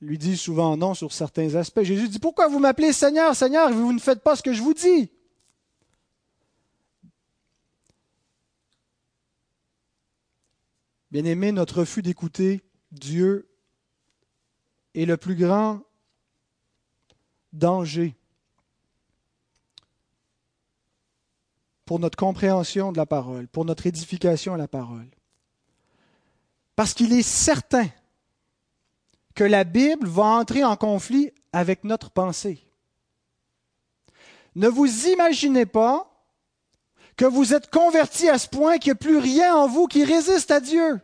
[0.00, 1.82] lui disent souvent non sur certains aspects.
[1.82, 4.62] Jésus dit, pourquoi vous m'appelez Seigneur, Seigneur, et vous ne faites pas ce que je
[4.62, 5.10] vous dis
[11.12, 13.46] Bien-aimé, notre refus d'écouter Dieu
[14.94, 15.82] est le plus grand
[17.52, 18.16] danger
[21.84, 25.10] pour notre compréhension de la parole, pour notre édification à la parole.
[26.76, 27.88] Parce qu'il est certain
[29.34, 32.66] que la Bible va entrer en conflit avec notre pensée.
[34.54, 36.11] Ne vous imaginez pas
[37.16, 40.04] que vous êtes converti à ce point qu'il n'y a plus rien en vous qui
[40.04, 41.00] résiste à Dieu.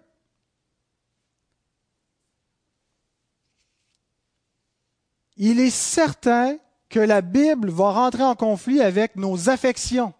[5.36, 10.12] Il est certain que la Bible va rentrer en conflit avec nos affections,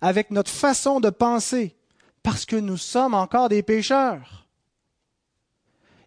[0.00, 1.76] avec notre façon de penser,
[2.22, 4.46] parce que nous sommes encore des pécheurs.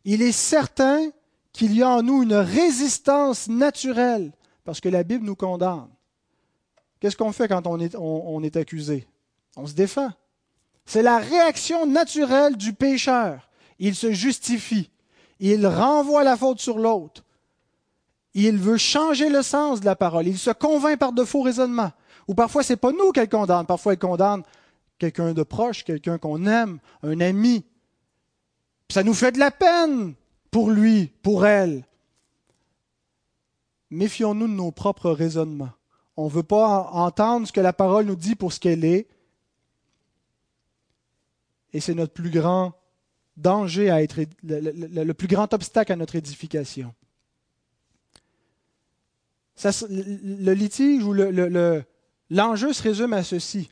[0.05, 1.11] Il est certain
[1.53, 4.31] qu'il y a en nous une résistance naturelle,
[4.63, 5.89] parce que la Bible nous condamne.
[7.01, 9.07] Qu'est-ce qu'on fait quand on est, accusé?
[9.57, 10.11] On se défend.
[10.85, 13.49] C'est la réaction naturelle du pécheur.
[13.79, 14.91] Il se justifie.
[15.39, 17.23] Il renvoie la faute sur l'autre.
[18.35, 20.27] Il veut changer le sens de la parole.
[20.27, 21.91] Il se convainc par de faux raisonnements.
[22.27, 23.65] Ou parfois, ce n'est pas nous qu'elle condamne.
[23.65, 24.43] Parfois, elle condamne
[24.99, 27.65] quelqu'un de proche, quelqu'un qu'on aime, un ami.
[28.89, 30.13] ça nous fait de la peine
[30.51, 31.83] pour lui, pour elle.
[33.89, 35.71] Méfions-nous de nos propres raisonnements.
[36.21, 39.07] On ne veut pas entendre ce que la parole nous dit pour ce qu'elle est.
[41.73, 42.73] Et c'est notre plus grand
[43.37, 46.93] danger à être, le, plus grand obstacle à notre édification.
[49.63, 51.13] le litige ou
[52.29, 53.71] l'enjeu se résume à ceci.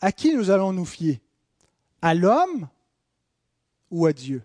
[0.00, 1.20] À qui nous allons nous fier?
[2.00, 2.68] À l'homme
[3.92, 4.42] ou à Dieu?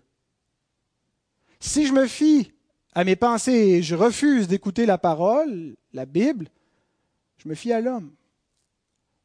[1.58, 2.52] Si je me fie
[2.94, 6.48] à mes pensées et je refuse d'écouter la parole, la Bible,
[7.38, 8.12] je me fie à l'homme.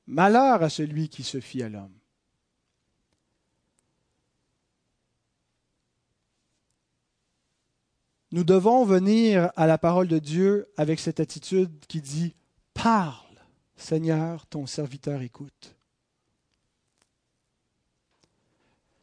[0.08, 1.94] Malheur à celui qui se fie à l'homme.
[8.32, 12.36] Nous devons venir à la parole de Dieu avec cette attitude qui dit
[12.74, 13.38] Parle,
[13.76, 15.76] Seigneur, ton serviteur écoute.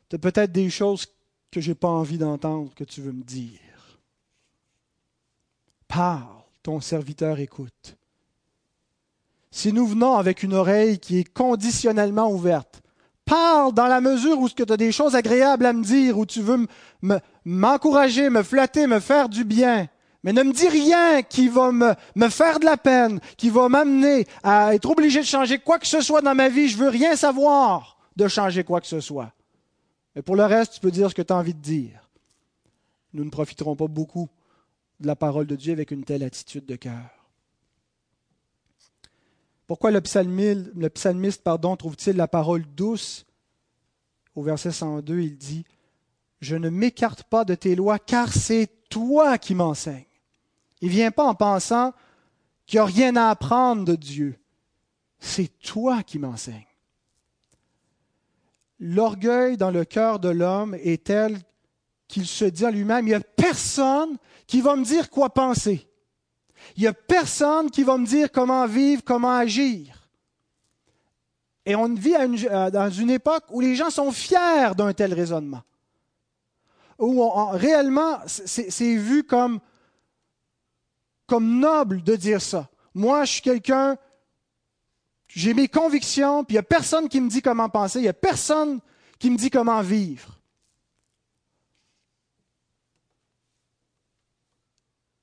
[0.08, 1.06] Tu as peut-être des choses
[1.52, 4.00] que je n'ai pas envie d'entendre que tu veux me dire.
[5.86, 7.96] Parle, ton serviteur écoute.
[9.50, 12.82] Si nous venons avec une oreille qui est conditionnellement ouverte,
[13.24, 16.40] parle dans la mesure où tu as des choses agréables à me dire, où tu
[16.40, 16.66] veux
[17.44, 19.88] m'encourager, me, flatter, me faire du bien.
[20.22, 24.26] Mais ne me dis rien qui va me, faire de la peine, qui va m'amener
[24.42, 26.68] à être obligé de changer quoi que ce soit dans ma vie.
[26.68, 29.32] Je veux rien savoir de changer quoi que ce soit.
[30.14, 32.08] Mais pour le reste, tu peux dire ce que tu as envie de dire.
[33.14, 34.28] Nous ne profiterons pas beaucoup
[35.00, 37.19] de la parole de Dieu avec une telle attitude de cœur.
[39.70, 43.24] Pourquoi le psalmiste, pardon, trouve-t-il la parole douce?
[44.34, 45.64] Au verset 102, il dit
[46.40, 50.08] Je ne m'écarte pas de tes lois, car c'est toi qui m'enseignes.
[50.80, 51.92] Il ne vient pas en pensant
[52.66, 54.40] qu'il n'y a rien à apprendre de Dieu.
[55.20, 56.66] C'est toi qui m'enseignes.
[58.80, 61.38] L'orgueil dans le cœur de l'homme est tel
[62.08, 64.16] qu'il se dit à lui-même, il n'y a personne
[64.48, 65.88] qui va me dire quoi penser.
[66.76, 70.00] Il n'y a personne qui va me dire comment vivre, comment agir.
[71.66, 75.62] Et on vit euh, dans une époque où les gens sont fiers d'un tel raisonnement.
[76.98, 79.60] Où réellement, c'est vu comme,
[81.26, 82.68] comme noble de dire ça.
[82.94, 83.96] Moi, je suis quelqu'un,
[85.28, 88.08] j'ai mes convictions, puis il n'y a personne qui me dit comment penser, il n'y
[88.08, 88.80] a personne
[89.18, 90.40] qui me dit comment vivre.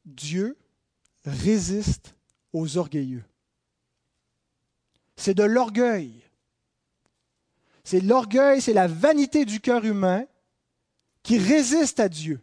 [0.05, 0.57] Dieu
[1.27, 2.15] résiste
[2.53, 3.23] aux orgueilleux.
[5.15, 6.23] C'est de l'orgueil.
[7.83, 10.25] C'est l'orgueil, c'est la vanité du cœur humain
[11.23, 12.41] qui résiste à Dieu.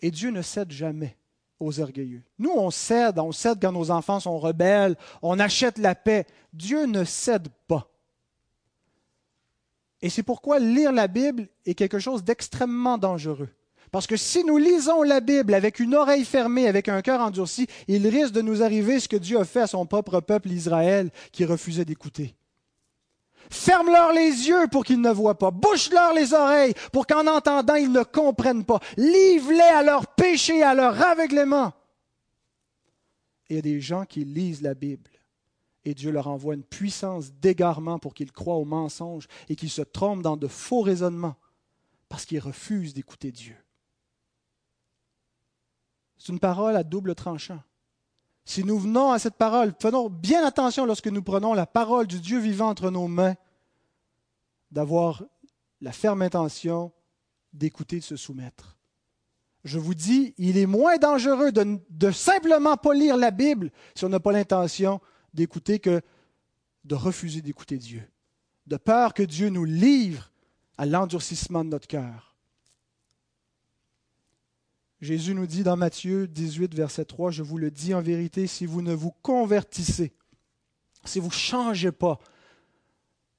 [0.00, 1.16] Et Dieu ne cède jamais
[1.60, 2.22] aux orgueilleux.
[2.38, 6.26] Nous, on cède, on cède quand nos enfants sont rebelles, on achète la paix.
[6.52, 7.90] Dieu ne cède pas.
[10.02, 13.48] Et c'est pourquoi lire la Bible est quelque chose d'extrêmement dangereux.
[13.94, 17.68] Parce que si nous lisons la Bible avec une oreille fermée, avec un cœur endurci,
[17.86, 21.12] il risque de nous arriver ce que Dieu a fait à son propre peuple Israël
[21.30, 22.34] qui refusait d'écouter.
[23.50, 25.52] Ferme-leur les yeux pour qu'ils ne voient pas.
[25.52, 28.80] Bouche-leur les oreilles pour qu'en entendant, ils ne comprennent pas.
[28.96, 31.72] Livre-les à leur péché, à leur aveuglement.
[33.48, 35.12] Il y a des gens qui lisent la Bible
[35.84, 39.82] et Dieu leur envoie une puissance d'égarement pour qu'ils croient aux mensonges et qu'ils se
[39.82, 41.36] trompent dans de faux raisonnements
[42.08, 43.54] parce qu'ils refusent d'écouter Dieu.
[46.16, 47.62] C'est une parole à double tranchant.
[48.44, 52.20] Si nous venons à cette parole, faisons bien attention lorsque nous prenons la parole du
[52.20, 53.34] Dieu vivant entre nos mains,
[54.70, 55.24] d'avoir
[55.80, 56.92] la ferme intention
[57.52, 58.76] d'écouter, de se soumettre.
[59.64, 64.10] Je vous dis, il est moins dangereux de, simplement pas lire la Bible si on
[64.10, 65.00] n'a pas l'intention
[65.32, 66.02] d'écouter que
[66.84, 68.02] de refuser d'écouter Dieu,
[68.66, 70.30] de peur que Dieu nous livre
[70.76, 72.33] à l'endurcissement de notre cœur.
[75.00, 78.66] Jésus nous dit dans Matthieu 18, verset 3, Je vous le dis en vérité, si
[78.66, 80.12] vous ne vous convertissez,
[81.04, 82.18] si vous ne changez pas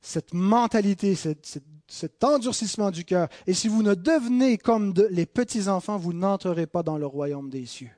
[0.02, 6.14] cette mentalité, cet endurcissement du cœur, et si vous ne devenez comme les petits-enfants, vous
[6.14, 7.90] n'entrerez pas dans le royaume des cieux.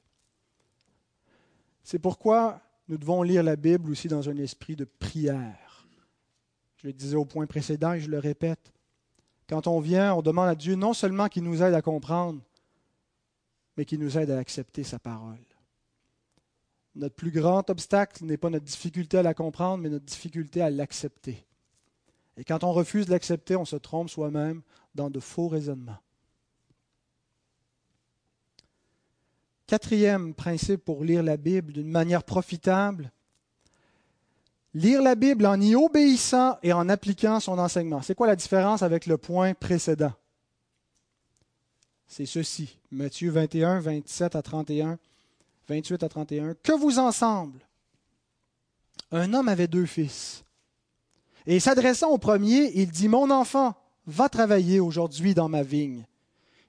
[1.83, 5.87] C'est pourquoi nous devons lire la Bible aussi dans un esprit de prière.
[6.77, 8.71] Je le disais au point précédent et je le répète.
[9.49, 12.41] Quand on vient, on demande à Dieu non seulement qu'il nous aide à comprendre,
[13.77, 15.37] mais qui nous aide à accepter sa parole.
[16.95, 20.71] Notre plus grand obstacle n'est pas notre difficulté à la comprendre, mais notre difficulté à
[20.71, 21.45] l'accepter.
[22.37, 24.63] Et quand on refuse de l'accepter, on se trompe soi-même
[24.95, 25.99] dans de faux raisonnements.
[29.67, 33.11] Quatrième principe pour lire la Bible d'une manière profitable,
[34.73, 38.01] lire la Bible en y obéissant et en appliquant son enseignement.
[38.01, 40.13] C'est quoi la différence avec le point précédent?
[42.07, 42.77] C'est ceci.
[42.91, 44.97] Matthieu 21, 27 à 31,
[45.67, 46.53] 28 à 31.
[46.55, 47.59] Que vous ensemble?
[49.11, 50.43] Un homme avait deux fils.
[51.45, 53.75] Et s'adressant au premier, il dit Mon enfant,
[54.07, 56.05] va travailler aujourd'hui dans ma vigne.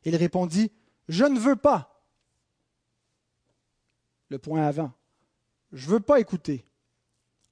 [0.05, 0.71] Il répondit
[1.09, 2.03] Je ne veux pas.
[4.29, 4.93] Le point avant.
[5.73, 6.65] Je ne veux pas écouter.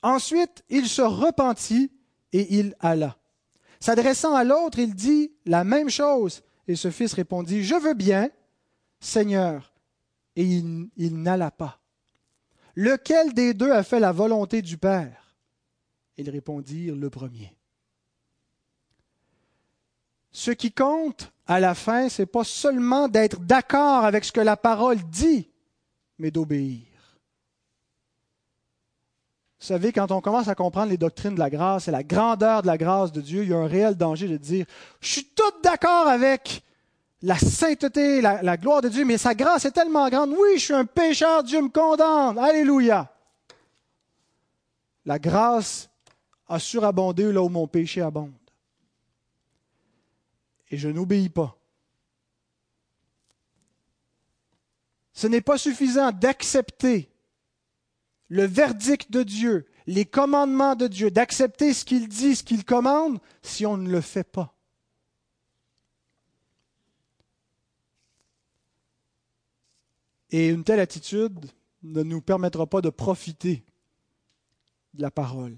[0.03, 1.91] Ensuite, il se repentit
[2.33, 3.17] et il alla.
[3.81, 6.43] S'adressant à l'autre, il dit la même chose.
[6.69, 8.31] Et ce fils répondit, Je veux bien,
[9.01, 9.73] Seigneur.
[10.35, 11.81] Et il, n'alla pas.
[12.75, 15.35] Lequel des deux a fait la volonté du Père?
[16.19, 17.57] Ils répondirent, Le premier.
[20.31, 24.41] Ce qui compte à la fin, ce n'est pas seulement d'être d'accord avec ce que
[24.41, 25.49] la parole dit,
[26.19, 26.96] mais d'obéir.
[29.67, 32.63] Vous savez, quand on commence à comprendre les doctrines de la grâce et la grandeur
[32.63, 34.65] de la grâce de Dieu, il y a un réel danger de dire,
[35.01, 36.63] je suis tout d'accord avec
[37.21, 40.31] la sainteté, la, gloire de Dieu, mais sa grâce est tellement grande.
[40.39, 42.39] Oui, je suis un pécheur, Dieu me condamne.
[42.39, 43.13] Alléluia.
[45.05, 45.91] La grâce
[46.47, 48.31] a surabondé là où mon péché abonde.
[50.71, 51.59] et je n'obéis pas.
[55.13, 57.11] Ce n'est pas suffisant d'accepter
[58.29, 63.19] le verdict de Dieu, les commandements de Dieu, d'accepter ce qu'il dit, ce qu'il commande,
[63.43, 64.53] si on ne le fait pas.
[70.31, 71.39] Et une telle attitude
[71.83, 73.65] ne nous permettra pas de profiter
[74.95, 75.57] de la parole.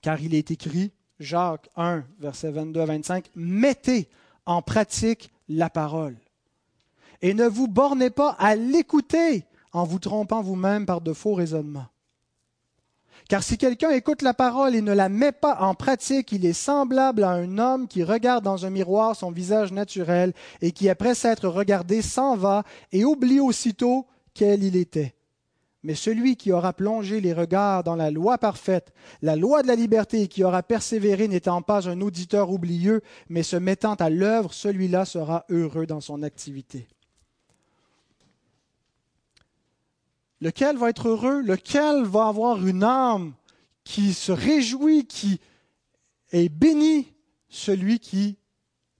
[0.00, 4.08] Car il est écrit, Jacques 1, versets 22 à 25, Mettez
[4.46, 6.16] en pratique la parole.
[7.20, 9.44] Et ne vous bornez pas à l'écouter
[9.78, 11.86] en vous trompant vous-même par de faux raisonnements.
[13.28, 16.54] Car si quelqu'un écoute la parole et ne la met pas en pratique, il est
[16.54, 21.14] semblable à un homme qui regarde dans un miroir son visage naturel et qui, après
[21.14, 25.14] s'être regardé, s'en va et oublie aussitôt quel il était.
[25.82, 29.76] Mais celui qui aura plongé les regards dans la loi parfaite, la loi de la
[29.76, 34.52] liberté, et qui aura persévéré n'étant pas un auditeur oublieux, mais se mettant à l'œuvre,
[34.52, 36.88] celui-là sera heureux dans son activité.
[40.40, 41.42] Lequel va être heureux?
[41.42, 43.34] Lequel va avoir une âme
[43.84, 45.40] qui se réjouit, qui
[46.30, 47.12] est béni
[47.48, 48.36] Celui qui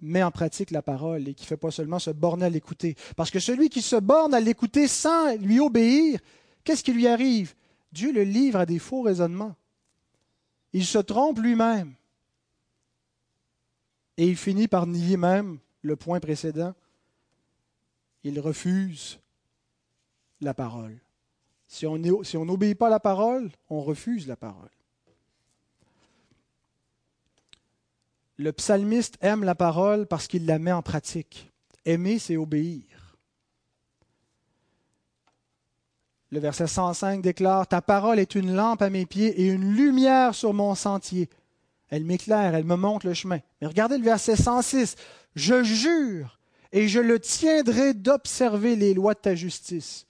[0.01, 2.95] met en pratique la parole et qui ne fait pas seulement se borner à l'écouter.
[3.17, 6.21] Parce que celui qui se borne à l'écouter sans lui obéir,
[6.65, 7.55] qu'est-ce qui lui arrive?
[7.93, 9.57] Dieu le livre à des faux raisonnements.
[10.73, 11.95] Il se trompe lui-même.
[14.17, 16.75] Et il finit par nier même le point précédent.
[18.25, 19.19] Il refuse
[20.41, 20.99] la parole.
[21.69, 24.71] Si on n'obéit pas à la parole, on refuse la parole.
[28.39, 31.53] Le psalmiste aime la parole parce qu'il la met en pratique.
[31.85, 33.17] Aimer, c'est obéir.
[36.31, 40.35] Le verset 105 déclare, Ta parole est une lampe à mes pieds et une lumière
[40.35, 41.29] sur mon sentier.
[41.89, 43.41] Elle m'éclaire, elle me montre le chemin.
[43.61, 44.95] Mais regardez le verset 106,
[45.35, 46.39] Je jure
[46.73, 50.08] et je le tiendrai d'observer les lois de ta justice.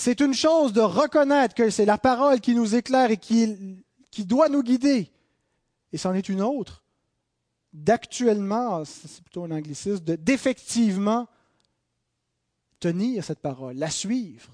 [0.00, 3.84] C'est une chose de reconnaître que c'est la parole qui nous éclaire et qui,
[4.18, 5.10] doit nous guider.
[5.92, 6.84] Et c'en est une autre
[7.72, 11.26] d'actuellement, c'est plutôt un anglicisme, d'effectivement
[12.78, 14.52] tenir cette parole, la suivre.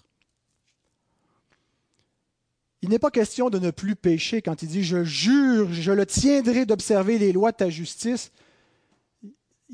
[2.80, 6.07] Il n'est pas question de ne plus pécher quand il dit Je jure, je le
[6.07, 8.33] tiendrai d'observer les lois de ta justice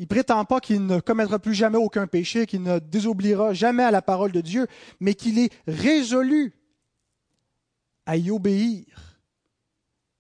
[0.01, 3.91] il prétend pas qu'il ne commettra plus jamais aucun péché, qu'il ne désobéira jamais à
[3.91, 4.67] la parole de Dieu,
[4.99, 6.55] mais qu'il est résolu
[8.07, 9.21] à y obéir.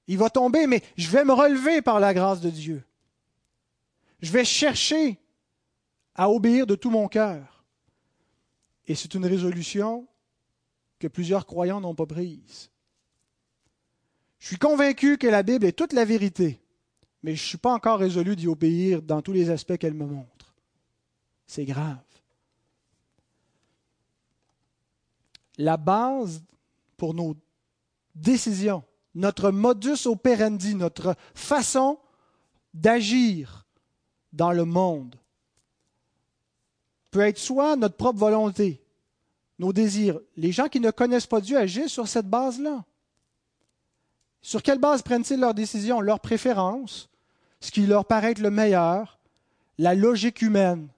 [0.06, 2.84] Il va tomber, mais je vais me relever par la grâce de Dieu.
[4.20, 5.18] Je vais chercher
[6.14, 7.64] à obéir de tout mon cœur.
[8.86, 10.06] Et c'est une résolution
[10.98, 12.70] que plusieurs croyants n'ont pas prise.
[14.40, 16.60] Je suis convaincu que la Bible est toute la vérité
[17.22, 20.06] mais je ne suis pas encore résolu d'y obéir dans tous les aspects qu'elle me
[20.06, 20.54] montre.
[21.46, 21.98] C'est grave.
[25.58, 26.42] La base
[26.96, 27.36] pour nos
[28.14, 28.82] décisions,
[29.14, 31.98] notre modus operandi, notre façon
[32.72, 33.66] d'agir
[34.32, 35.16] dans le monde,
[37.10, 38.80] peut être soit notre propre volonté,
[39.58, 40.20] nos désirs.
[40.36, 42.84] Les gens qui ne connaissent pas Dieu agissent sur cette base-là.
[44.42, 47.09] Sur quelle base prennent-ils leurs décisions Leurs préférences,
[47.60, 49.18] ce qui leur paraît être le meilleur,
[49.78, 50.88] la logique humaine.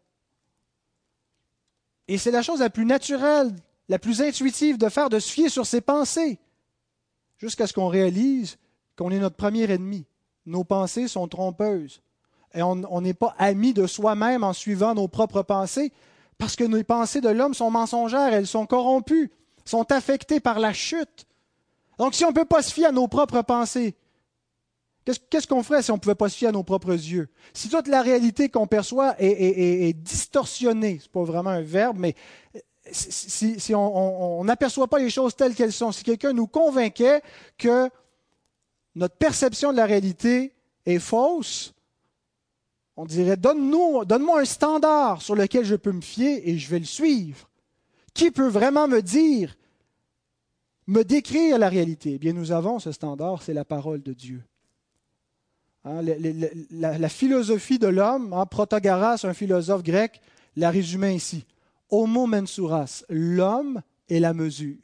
[2.09, 3.55] Et c'est la chose la plus naturelle,
[3.89, 6.39] la plus intuitive de faire, de se fier sur ses pensées,
[7.39, 8.59] jusqu'à ce qu'on réalise
[8.97, 10.05] qu'on est notre premier ennemi.
[10.47, 12.03] Nos pensées sont trompeuses.
[12.55, 15.93] Et on n'est pas ami de soi-même en suivant nos propres pensées,
[16.37, 19.31] parce que nos pensées de l'homme sont mensongères, elles sont corrompues,
[19.65, 21.27] sont affectées par la chute.
[21.99, 23.95] Donc si on ne peut pas se fier à nos propres pensées,
[25.05, 27.29] Qu'est-ce qu'on ferait si on ne pouvait pas se fier à nos propres yeux?
[27.53, 32.15] Si toute la réalité qu'on perçoit est, distorsionnée, ce n'est pas vraiment un verbe, mais
[32.91, 37.21] si, on n'aperçoit pas les choses telles qu'elles sont, si quelqu'un nous convainquait
[37.59, 37.91] que
[38.95, 40.55] notre perception de la réalité
[40.87, 41.75] est fausse,
[42.97, 46.79] on dirait donne-nous, donne-moi un standard sur lequel je peux me fier et je vais
[46.79, 47.49] le suivre.
[48.15, 49.57] Qui peut vraiment me dire,
[50.87, 52.13] me décrire la réalité?
[52.15, 54.45] Eh bien, nous avons ce standard, c'est la parole de Dieu.
[55.85, 56.03] Hein,
[56.71, 60.21] la, philosophie de l'homme, hein, Protagoras, un philosophe grec,
[60.57, 61.45] la résumait ainsi.
[61.91, 64.79] Homo mensuras, l'homme est la mesure.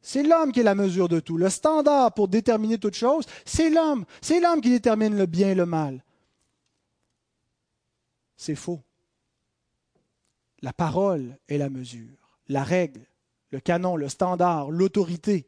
[0.00, 1.36] C'est l'homme qui est la mesure de tout.
[1.36, 4.04] Le standard pour déterminer toute chose, c'est l'homme.
[4.20, 6.02] C'est l'homme qui détermine le bien et le mal.
[8.36, 8.80] C'est faux.
[10.60, 13.06] La parole est la mesure, la règle,
[13.50, 15.46] le canon, le standard, l'autorité.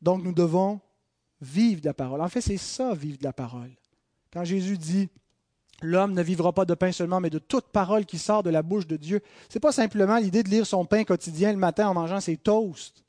[0.00, 0.80] Donc nous devons
[1.40, 2.20] vivre de la parole.
[2.20, 3.70] En fait, c'est ça, vivre de la parole.
[4.32, 5.08] Quand Jésus dit
[5.82, 8.62] L'homme ne vivra pas de pain seulement, mais de toute parole qui sort de la
[8.62, 9.22] bouche de Dieu.
[9.48, 12.36] Ce n'est pas simplement l'idée de lire son pain quotidien le matin en mangeant ses
[12.36, 13.02] toasts.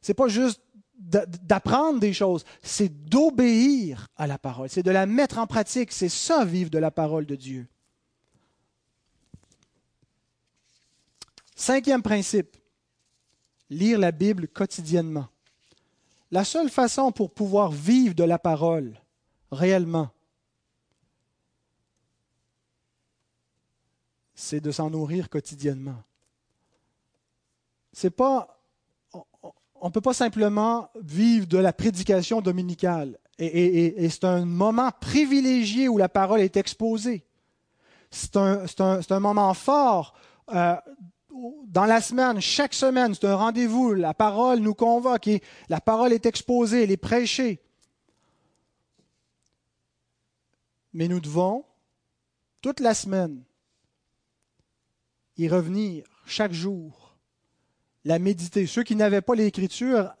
[0.00, 0.60] Ce n'est pas juste
[0.98, 6.08] d'apprendre des choses, c'est d'obéir à la parole, c'est de la mettre en pratique, c'est
[6.08, 7.66] ça vivre de la parole de Dieu.
[11.56, 12.56] Cinquième principe,
[13.68, 15.28] lire la Bible quotidiennement.
[16.32, 18.98] La seule façon pour pouvoir vivre de la parole
[19.50, 20.08] réellement,
[24.34, 26.02] c'est de s'en nourrir quotidiennement.
[27.92, 28.58] C'est pas,
[29.12, 33.18] on ne peut pas simplement vivre de la prédication dominicale.
[33.38, 37.26] Et, c'est un moment privilégié où la parole est exposée.
[38.10, 40.14] C'est un, moment fort
[40.54, 40.76] euh,
[41.66, 43.94] dans la semaine, chaque semaine, c'est un rendez-vous.
[43.94, 45.30] La parole nous convoque
[45.68, 47.60] la parole est exposée, elle est prêchée.
[50.92, 51.64] Mais nous devons,
[52.60, 53.42] toute la semaine,
[55.38, 57.16] y revenir chaque jour,
[58.04, 58.66] la méditer.
[58.66, 60.14] Ceux qui n'avaient pas l'Écriture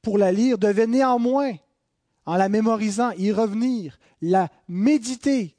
[0.00, 1.52] pour la lire devaient néanmoins,
[2.24, 5.57] en la mémorisant, y revenir, la méditer.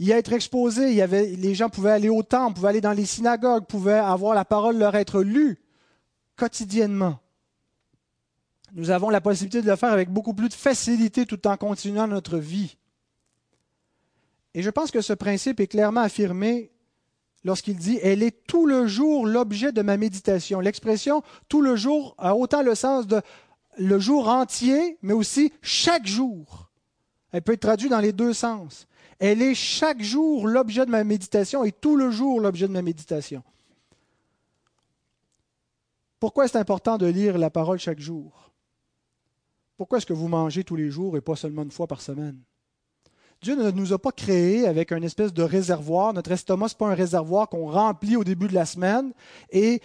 [0.00, 3.92] Y être exposé, les gens pouvaient aller au temple, pouvaient aller dans les synagogues, pouvaient
[3.92, 5.58] avoir la parole leur être lue
[6.36, 7.20] quotidiennement.
[8.72, 12.06] Nous avons la possibilité de le faire avec beaucoup plus de facilité tout en continuant
[12.06, 12.78] notre vie.
[14.54, 16.70] Et je pense que ce principe est clairement affirmé
[17.44, 20.60] lorsqu'il dit Elle est tout le jour l'objet de ma méditation.
[20.60, 23.20] L'expression tout le jour a autant le sens de
[23.76, 26.70] le jour entier, mais aussi chaque jour.
[27.32, 28.86] Elle peut être traduite dans les deux sens.
[29.20, 32.82] Elle est chaque jour l'objet de ma méditation et tout le jour l'objet de ma
[32.82, 33.42] méditation.
[36.18, 38.50] Pourquoi c'est important de lire la parole chaque jour?
[39.76, 42.38] Pourquoi est-ce que vous mangez tous les jours et pas seulement une fois par semaine?
[43.42, 46.12] Dieu ne nous a pas créés avec une espèce de réservoir.
[46.12, 49.12] Notre estomac, ce n'est pas un réservoir qu'on remplit au début de la semaine
[49.50, 49.80] et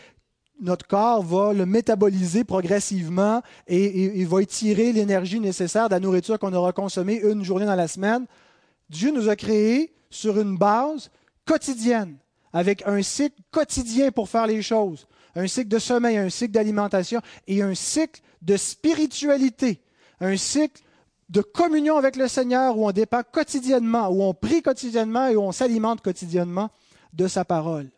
[0.61, 6.39] notre corps va le métaboliser progressivement et, il va étirer l'énergie nécessaire de la nourriture
[6.39, 8.25] qu'on aura consommée une journée dans la semaine.
[8.89, 11.09] Dieu nous a créés sur une base
[11.45, 12.17] quotidienne,
[12.53, 17.21] avec un cycle quotidien pour faire les choses, un cycle de sommeil, un cycle d'alimentation
[17.47, 19.81] et un cycle de spiritualité,
[20.19, 20.81] un cycle
[21.29, 25.41] de communion avec le Seigneur où on dépend quotidiennement, où on prie quotidiennement et où
[25.41, 26.69] on s'alimente quotidiennement
[27.13, 27.89] de sa parole.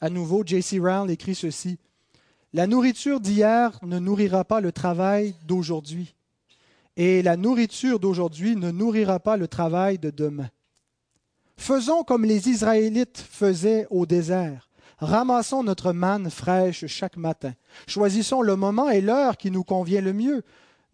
[0.00, 0.78] À nouveau, J.C.
[0.78, 1.78] Round écrit ceci.
[2.52, 6.13] La nourriture d'hier ne nourrira pas le travail d'aujourd'hui,
[6.96, 10.48] et la nourriture d'aujourd'hui ne nourrira pas le travail de demain.
[11.56, 14.68] Faisons comme les Israélites faisaient au désert.
[14.98, 17.52] Ramassons notre manne fraîche chaque matin.
[17.86, 20.42] Choisissons le moment et l'heure qui nous convient le mieux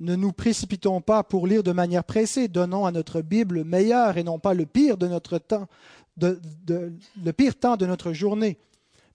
[0.01, 4.17] ne nous précipitons pas pour lire de manière pressée, donnons à notre Bible le meilleur
[4.17, 5.69] et non pas le pire de notre temps,
[6.19, 8.59] le pire temps de notre journée.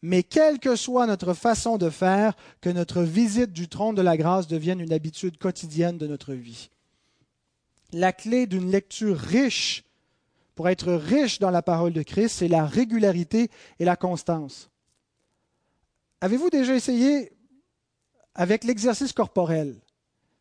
[0.03, 4.17] Mais quelle que soit notre façon de faire, que notre visite du trône de la
[4.17, 6.69] grâce devienne une habitude quotidienne de notre vie.
[7.95, 9.85] La clé d'une lecture riche,
[10.53, 14.69] pour être riche dans la parole de Christ, c'est la régularité et la constance.
[16.19, 17.31] Avez-vous déjà essayé
[18.33, 19.77] avec l'exercice corporel?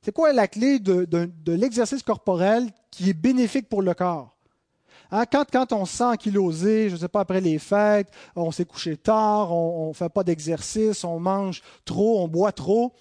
[0.02, 1.06] C'est quoi la clé de,
[1.46, 4.36] l'exercice corporel qui est bénéfique pour le corps?
[5.12, 8.64] Hein, quand, on se sent ankylosé, je ne sais pas, après les fêtes, on s'est
[8.64, 12.92] couché tard, on ne fait pas d'exercice, on mange trop, on boit trop.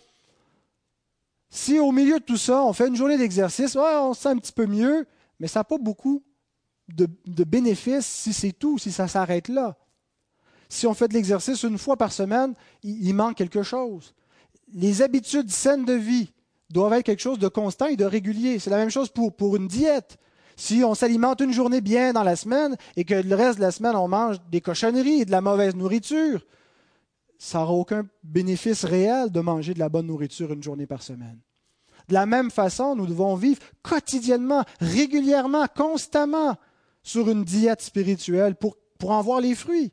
[1.55, 4.37] Si au milieu de tout ça, on fait une journée d'exercice, on se sent un
[4.37, 5.05] petit peu mieux,
[5.39, 6.23] mais ça n'a pas beaucoup
[6.87, 7.07] de,
[7.43, 9.77] bénéfices si c'est tout, si ça s'arrête là.
[10.67, 14.15] Si on fait de l'exercice une fois par semaine, il manque quelque chose.
[14.73, 16.33] Les habitudes saines de vie,
[16.71, 18.57] doivent être quelque chose de constant et de régulier.
[18.57, 20.17] C'est la même chose pour, pour une diète.
[20.55, 23.69] Si on s'alimente une journée bien dans la semaine et que le reste de la
[23.69, 26.41] semaine, on mange des cochonneries et de la mauvaise nourriture,
[27.43, 31.41] ça n'aura aucun bénéfice réel de manger de la bonne nourriture une journée par semaine.
[32.07, 36.55] De la même façon, nous devons vivre quotidiennement, régulièrement, constamment
[37.03, 39.91] sur une diète spirituelle pour, pour en voir les fruits.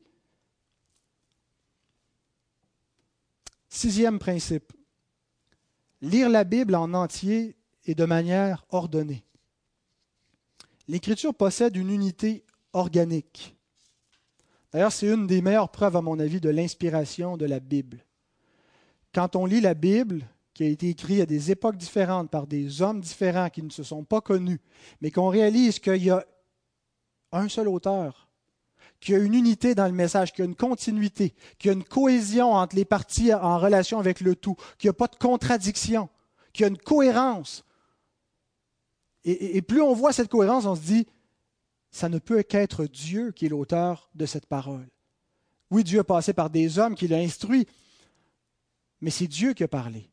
[3.68, 4.72] Sixième principe,
[6.02, 9.24] lire la Bible en entier et de manière ordonnée.
[10.86, 12.44] L'Écriture possède une unité
[12.74, 13.56] organique.
[14.72, 18.04] D'ailleurs, c'est une des meilleures preuves, à mon avis, de l'inspiration de la Bible.
[19.12, 22.82] Quand on lit la Bible, qui a été écrite à des époques différentes par des
[22.82, 24.60] hommes différents qui ne se sont pas connus,
[25.00, 26.24] mais qu'on réalise qu'il y a
[27.32, 28.30] un seul auteur
[29.00, 31.70] qu'il y a une unité dans le message, qu'il y a une continuité, qu'il y
[31.70, 35.06] a une cohésion entre les parties en relation avec le tout, qu'il n'y a pas
[35.06, 36.08] de contradiction,
[36.52, 37.64] qu'il y a une cohérence.
[39.24, 41.06] Et, plus on voit cette cohérence, on se dit,
[41.90, 44.86] ça ne peut qu'être Dieu qui est l'auteur de cette parole.
[45.70, 47.66] Oui, Dieu a passé par des hommes qui l'ont instruit,
[49.00, 50.10] mais c'est Dieu qui a parlé.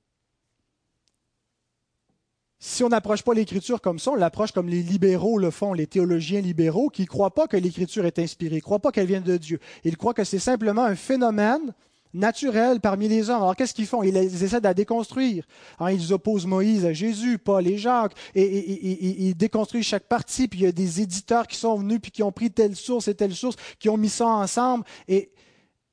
[2.59, 5.85] Si on n'approche pas l'Écriture comme ça, on l'approche comme les libéraux le font, les
[5.85, 9.21] théologiens libéraux, qui ne croient pas que l'Écriture est inspirée, ne croient pas qu'elle vient
[9.21, 9.59] de Dieu.
[9.83, 11.73] Ils croient que c'est simplement un phénomène
[12.13, 13.41] naturel parmi les hommes.
[13.41, 14.03] Alors qu'est-ce qu'ils font?
[14.03, 15.45] Ils essaient de la déconstruire.
[15.79, 20.47] Hein, ils opposent Moïse à Jésus, Paul et Jacques, et, ils déconstruisent chaque partie.
[20.47, 23.07] Puis il y a des éditeurs qui sont venus puis qui ont pris telle source
[23.07, 25.31] et telle source, qui ont mis ça ensemble, et,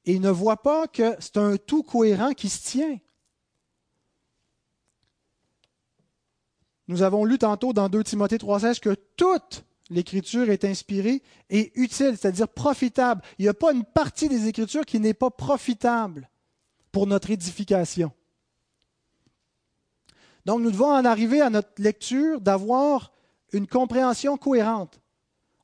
[0.04, 2.98] et ils ne voient pas que c'est un tout cohérent qui se tient.
[6.86, 12.16] Nous avons lu tantôt dans 2 Timothée 3,16 que toute l'Écriture est inspirée et utile,
[12.18, 13.22] c'est-à-dire profitable.
[13.38, 16.28] Il n'y a pas une partie des Écritures qui n'est pas profitable
[16.92, 18.12] pour notre édification.
[20.46, 23.12] Donc nous devons en arriver à notre lecture d'avoir
[23.52, 25.00] une compréhension cohérente.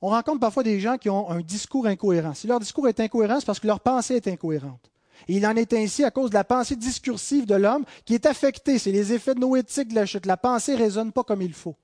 [0.03, 2.35] On rencontre parfois des gens qui ont un discours incohérent.
[2.35, 4.91] Si leur discours est incohérent, c'est parce que leur pensée est incohérente.
[5.29, 8.25] Et il en est ainsi à cause de la pensée discursive de l'homme qui est
[8.25, 8.79] affectée.
[8.79, 10.25] C'est les effets noétiques de la chute.
[10.25, 11.77] La pensée ne résonne pas comme il faut.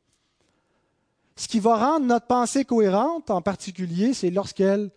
[1.36, 4.90] Ce qui va rendre notre pensée cohérente, en particulier, c'est lorsqu'elle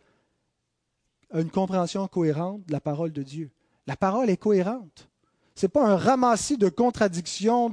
[1.32, 3.52] a une compréhension cohérente de la parole de Dieu.
[3.88, 5.10] La parole est cohérente.
[5.56, 7.70] Ce n'est pas un ramassis de contradictions,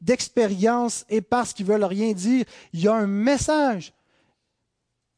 [0.00, 2.46] d'expériences de, éparses qui veulent rien dire.
[2.72, 3.92] Il y a un message.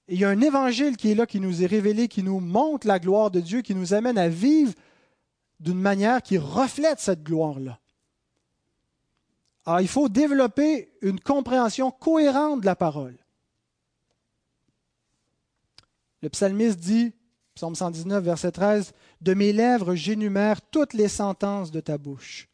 [0.08, 2.88] Il y a un évangile qui est là, qui nous est révélé, qui nous montre
[2.88, 4.72] la gloire de Dieu, qui nous amène à vivre
[5.60, 7.78] d'une manière qui reflète cette gloire-là.
[9.70, 13.16] Alors, il faut développer une compréhension cohérente de la parole.
[16.22, 17.12] Le psalmiste dit,
[17.54, 22.48] psaume 119, verset 13, De mes lèvres j'énumère toutes les sentences de ta bouche.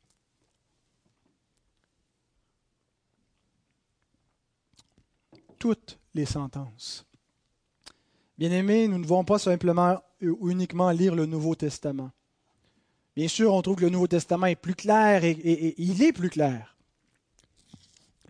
[5.59, 7.07] Toutes les sentences.
[8.37, 12.11] Bien-aimés, nous ne devons pas simplement ou uniquement lire le Nouveau Testament.
[13.17, 16.29] Bien sûr, on trouve que le Nouveau Testament est plus clair et il est plus
[16.29, 16.76] clair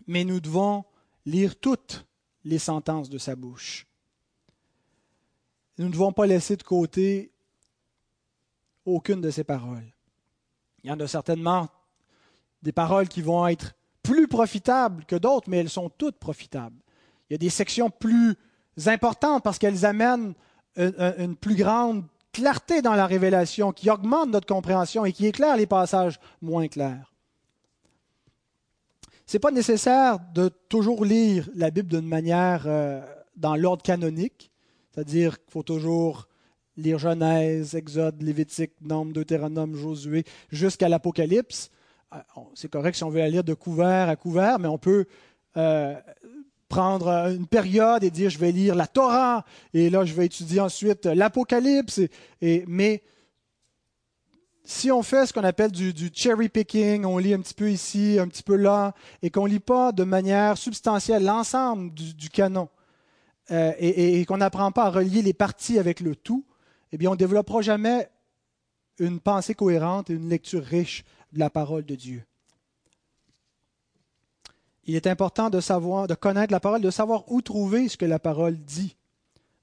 [0.07, 0.85] mais nous devons
[1.25, 2.07] lire toutes
[2.43, 3.85] les sentences de sa bouche.
[5.77, 7.31] Nous ne devons pas laisser de côté
[8.85, 9.93] aucune de ses paroles.
[10.83, 11.67] Il y en a certainement
[12.63, 16.81] des paroles qui vont être plus profitables que d'autres, mais elles sont toutes profitables.
[17.29, 18.35] Il y a des sections plus
[18.85, 20.33] importantes parce qu'elles amènent
[20.77, 25.65] une, plus grande clarté dans la révélation, qui augmente notre compréhension et qui éclaire les
[25.65, 27.11] passages moins clairs
[29.33, 33.01] n'est pas nécessaire de toujours lire la Bible d'une manière euh,
[33.35, 34.51] dans l'ordre canonique,
[34.91, 36.27] c'est-à-dire qu'il faut toujours
[36.77, 41.71] lire Genèse, Exode, Lévitique, Nombre, Deutéronome, Josué, jusqu'à l'Apocalypse.
[42.13, 42.17] Euh,
[42.53, 45.05] c'est correct si on veut la lire de couvert à couvert, mais on peut
[45.57, 45.95] euh,
[46.69, 50.61] prendre une période et dire je vais lire la Torah, et là je vais étudier
[50.61, 52.01] ensuite l'Apocalypse,
[52.41, 53.01] et, mais
[54.67, 58.17] si on fait ce qu'on appelle du, cherry picking, on lit un petit peu ici,
[58.19, 62.67] un petit peu là, et qu'on ne lit pas de manière substantielle l'ensemble du, canon,
[63.51, 66.45] euh, et, qu'on n'apprend pas à relier les parties avec le tout,
[66.91, 68.09] eh bien, on ne développera jamais
[68.99, 72.25] une pensée cohérente et une lecture riche de la parole de Dieu.
[74.83, 78.05] Il est important de savoir, de connaître la parole, de savoir où trouver ce que
[78.05, 78.97] la parole dit.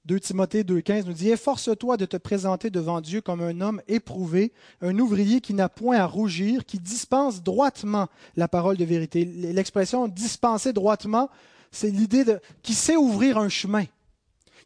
[0.05, 4.53] 2 Timothée 2,15 nous dit Efforce-toi de te présenter devant Dieu comme un homme éprouvé,
[4.81, 9.25] un ouvrier qui n'a point à rougir, qui dispense droitement la parole de vérité.
[9.25, 11.29] L'expression dispenser droitement,
[11.71, 13.85] c'est l'idée de qui sait ouvrir un chemin,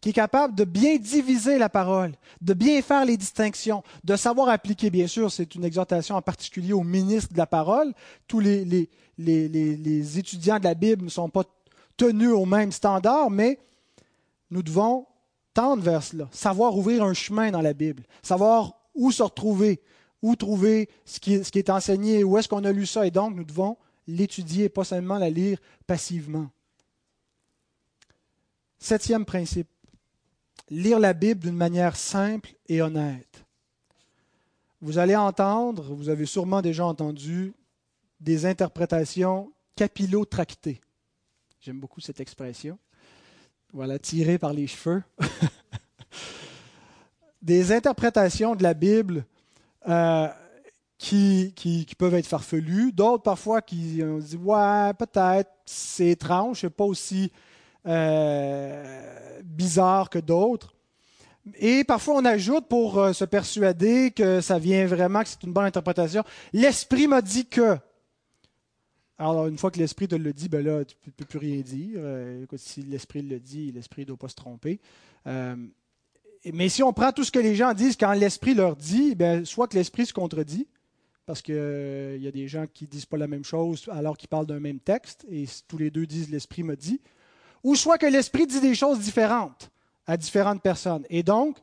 [0.02, 2.12] qui est capable de bien diviser la parole,
[2.42, 4.90] de bien faire les distinctions, de savoir appliquer.
[4.90, 7.94] Bien sûr, c'est une exhortation en particulier aux ministres de la parole.
[8.28, 8.66] Tous les,
[9.18, 11.44] les, étudiants de la Bible ne sont pas
[11.96, 13.58] tenus au même standard, mais
[14.52, 15.06] nous devons
[15.54, 19.82] tendre vers cela, savoir ouvrir un chemin dans la Bible, savoir où se retrouver,
[20.22, 23.44] où trouver ce qui, est, enseigné, où est-ce qu'on a lu ça, et donc nous
[23.44, 23.78] devons
[24.08, 26.50] l'étudier, pas seulement la lire passivement.
[28.80, 29.70] Septième principe,
[30.70, 33.46] lire la Bible d'une manière simple et honnête.
[34.82, 37.54] Vous allez entendre, vous avez sûrement déjà entendu,
[38.20, 40.82] des interprétations capillotractées.
[41.60, 42.78] J'aime beaucoup cette expression
[43.74, 45.04] voilà, tiré par les cheveux.
[47.42, 49.26] des interprétations de la Bible
[49.88, 50.28] euh,
[50.98, 56.84] qui, peuvent être farfelues, d'autres parfois qui ont dit Ouais, peut-être, c'est étrange, c'est pas
[56.84, 57.32] aussi
[57.88, 60.74] euh, bizarre que d'autres.
[61.56, 65.54] Et parfois, on ajoute pour euh, se persuader que ça vient vraiment, que c'est une
[65.54, 66.24] bonne interprétation.
[66.54, 67.78] L'Esprit m'a dit que.
[69.20, 71.60] Alors, une fois que l'Esprit te le dit, ben là, tu ne peux plus rien
[71.62, 71.98] dire.
[71.98, 74.80] Euh, si l'Esprit le dit, l'Esprit ne doit pas se tromper.
[75.28, 75.56] Euh,
[76.54, 79.46] mais si on prend tout ce que les gens disent quand l'Esprit leur dit, ben,
[79.46, 80.68] soit que l'Esprit se contredit,
[81.26, 84.18] parce qu'il euh, y a des gens qui ne disent pas la même chose alors
[84.18, 87.02] qu'ils parlent d'un même texte, et tous les deux disent l'Esprit me dit,
[87.64, 89.70] ou soit que l'Esprit dit des choses différentes
[90.08, 91.06] à différentes personnes.
[91.10, 91.58] Et donc,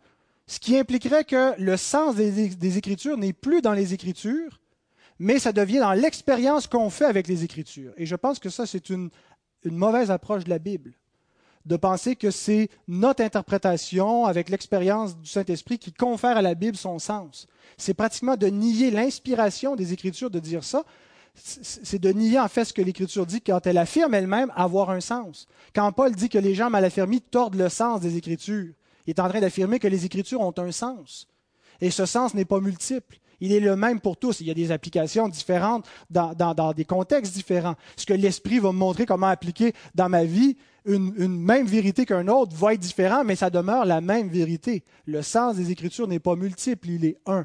[0.47, 4.61] ce qui impliquerait que le sens des, Écritures n'est plus dans les Écritures,
[5.19, 7.93] mais ça devient dans l'expérience qu'on fait avec les Écritures.
[7.97, 9.11] Et je pense que ça, c'est une,
[9.65, 10.93] mauvaise approche de la Bible,
[11.65, 16.77] de penser que c'est notre interprétation avec l'expérience du Saint-Esprit qui confère à la Bible
[16.77, 17.49] son sens.
[17.77, 20.85] C'est pratiquement de nier l'inspiration des Écritures de dire ça,
[21.35, 25.01] c'est de nier en fait ce que l'Écriture dit quand elle affirme elle-même avoir un
[25.01, 25.49] sens.
[25.75, 28.73] Quand Paul dit que les gens mal affermis tordent le sens des Écritures,
[29.07, 31.29] il est en train d'affirmer que les Écritures ont un sens.
[31.81, 33.19] Et ce sens n'est pas multiple.
[33.41, 34.41] Il est le même pour tous.
[34.41, 37.75] Il y a des applications différentes dans, des contextes différents.
[37.97, 42.29] Ce que l'Esprit va me montrer comment appliquer dans ma vie, une, même vérité qu'un
[42.29, 44.85] autre va être différent, mais ça demeure la même vérité.
[45.05, 47.45] Le sens des Écritures n'est pas multiple, il est un.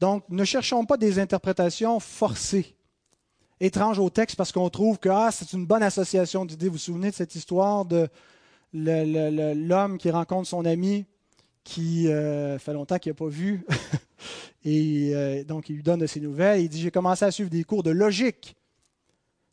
[0.00, 2.76] Donc, ne cherchons pas des interprétations forcées,
[3.58, 6.66] étranges au texte, parce qu'on trouve que ah, c'est une bonne association d'idées.
[6.66, 8.08] Vous vous souvenez de cette histoire de
[8.72, 11.06] l'homme qui rencontre son ami
[11.68, 13.66] qui euh, fait longtemps qu'il n'a pas vu.
[14.64, 16.62] et euh, donc, il lui donne de ses nouvelles.
[16.62, 18.56] Il dit J'ai commencé à suivre des cours de logique.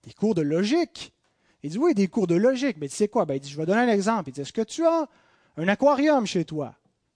[0.04, 1.14] Des cours de logique?
[1.62, 2.78] Il dit Oui, des cours de logique.
[2.80, 3.26] Mais tu sais quoi?
[3.26, 4.30] Ben, Il dit Je vais donner un exemple.
[4.30, 5.10] Il dit Est-ce que tu as
[5.58, 6.74] un aquarium chez toi?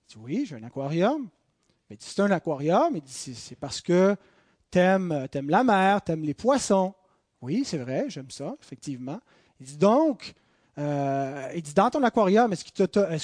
[0.09, 1.29] Il dit Oui, j'ai un aquarium.
[1.89, 2.93] Il dit C'est un aquarium.
[2.93, 4.17] Il dit C'est parce que
[4.69, 6.93] tu aimes la mer, tu aimes les poissons.
[7.41, 9.21] Oui, c'est vrai, j'aime ça, effectivement.
[9.61, 10.33] Il dit Donc,
[10.77, 12.63] euh, il dit, dans ton aquarium, est-ce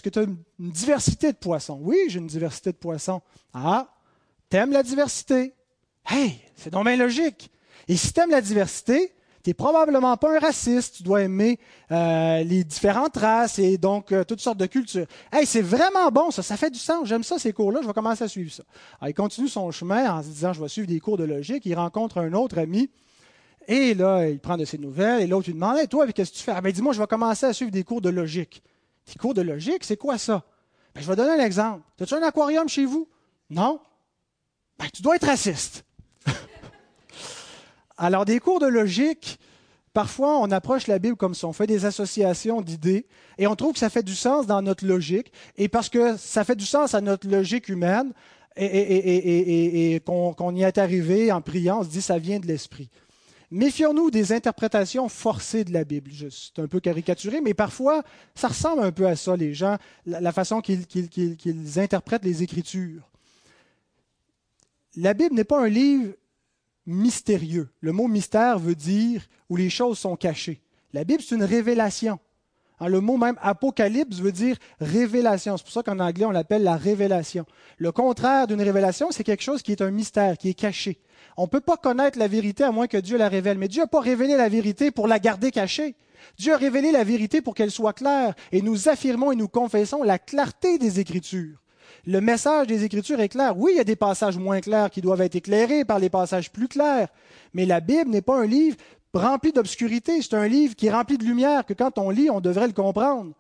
[0.02, 0.38] que tu as, une
[0.72, 1.80] diversité de poissons?
[1.82, 3.22] Oui, j'ai une diversité de poissons.
[3.54, 3.88] Ah,
[4.50, 5.54] t'aimes la diversité?
[6.08, 7.50] Hey, c'est donc bien logique.
[7.88, 10.98] Et si t'aimes la diversité, tu n'es probablement pas un raciste.
[10.98, 11.60] Tu dois aimer
[11.92, 15.06] euh, les différentes races et donc euh, toutes sortes de cultures.
[15.32, 16.42] Hey, c'est vraiment bon, ça.
[16.44, 17.08] Ça fait du sens.
[17.08, 17.80] J'aime ça, ces cours-là.
[17.82, 18.64] Je vais commencer à suivre ça.
[19.08, 21.66] il continue son chemin en se disant, je vais suivre des cours de logique.
[21.66, 22.90] Il rencontre un autre ami
[23.68, 26.44] et là, il prend de ses nouvelles, et l'autre lui demande Toi, qu'est-ce que tu
[26.44, 26.60] fais?
[26.62, 28.64] Ben, Dis-moi, je vais commencer à suivre des cours de logique.
[29.08, 30.44] Des cours de logique, c'est quoi ça?
[30.94, 31.82] Ben, Je vais donner un exemple.
[32.00, 33.08] As-tu un aquarium chez vous?
[33.50, 33.80] Non?
[34.78, 35.86] Ben, Tu dois être raciste.
[37.98, 39.40] Alors, des cours de logique,
[39.94, 41.48] parfois, on approche la Bible comme ça.
[41.48, 43.08] On fait des associations d'idées,
[43.38, 46.44] et on trouve que ça fait du sens dans notre logique, et parce que ça
[46.44, 48.14] fait du sens à notre logique humaine,
[48.58, 52.90] et, qu'on y est arrivé en priant, on se dit ça vient de l'esprit.
[53.52, 56.12] Méfions-nous des interprétations forcées de la Bible.
[56.32, 60.32] C'est un peu caricaturé, mais parfois, ça ressemble un peu à ça, les gens, la,
[60.32, 63.10] façon qu'ils interprètent les Écritures.
[64.96, 66.14] La Bible n'est pas un livre
[66.86, 67.70] mystérieux.
[67.82, 70.62] Le mot mystère veut dire où les choses sont cachées.
[70.94, 72.20] La Bible, c'est une révélation.
[72.80, 75.58] Hein, le mot même apocalypse veut dire révélation.
[75.58, 77.46] C'est pour ça qu'en anglais, on l'appelle la révélation.
[77.78, 81.00] Le contraire d'une révélation, c'est quelque chose qui est un mystère, qui est caché.
[81.38, 83.58] On ne peut pas connaître la vérité à moins que Dieu la révèle.
[83.58, 85.96] Mais Dieu n'a pas révélé la vérité pour la garder cachée.
[86.38, 88.34] Dieu a révélé la vérité pour qu'elle soit claire.
[88.52, 91.62] Et nous affirmons et nous confessons la clarté des Écritures.
[92.06, 93.58] Le message des Écritures est clair.
[93.58, 96.52] Oui, il y a des passages moins clairs qui doivent être éclairés par les passages
[96.52, 97.08] plus clairs.
[97.54, 98.78] Mais la Bible n'est pas un livre
[99.18, 100.22] rempli d'obscurité.
[100.22, 102.74] C'est un livre qui est rempli de lumière, que quand on lit, on devrait le
[102.74, 103.34] comprendre.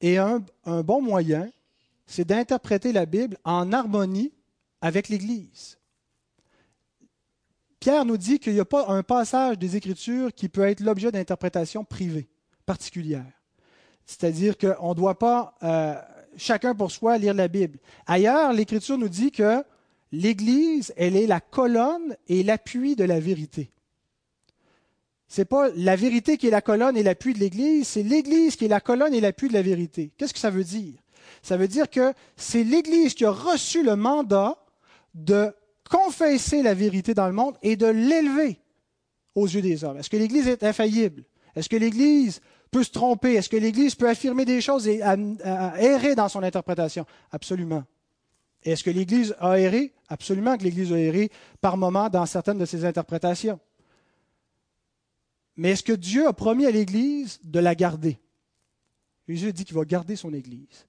[0.00, 1.48] Et un, bon moyen
[2.06, 4.32] c'est d'interpréter la Bible en harmonie
[4.80, 5.76] avec l'Église.
[7.80, 11.12] Pierre nous dit qu'il n'y a pas un passage des Écritures qui peut être l'objet
[11.12, 12.26] d'interprétation privée,
[12.64, 13.30] particulière.
[14.06, 15.94] C'est-à-dire qu'on ne doit pas, euh,
[16.38, 17.78] chacun pour soi, lire la Bible.
[18.06, 19.62] Ailleurs, l'Écriture nous dit que
[20.12, 23.70] l'Église, elle est la colonne et l'appui de la vérité.
[25.28, 28.56] Ce n'est pas la vérité qui est la colonne et l'appui de l'Église, c'est l'Église
[28.56, 30.10] qui est la colonne et l'appui de la vérité.
[30.16, 30.94] Qu'est-ce que ça veut dire?
[31.42, 34.56] Ça veut dire que c'est l'Église qui a reçu le mandat
[35.14, 35.52] de
[35.90, 38.58] confesser la vérité dans le monde et de l'élever
[39.34, 39.98] aux yeux des hommes.
[39.98, 41.24] Est-ce que l'Église est infaillible?
[41.54, 42.40] Est-ce que l'Église
[42.70, 43.34] peut se tromper?
[43.34, 45.00] Est-ce que l'Église peut affirmer des choses et
[45.78, 47.04] errer dans son interprétation?
[47.30, 47.84] Absolument.
[48.72, 49.94] Est-ce que l'Église a erré?
[50.08, 53.58] Absolument que l'Église a erré par moments dans certaines de ses interprétations.
[55.56, 58.18] Mais est-ce que Dieu a promis à l'Église de la garder?
[59.26, 60.86] Jésus dit qu'il va garder son Église.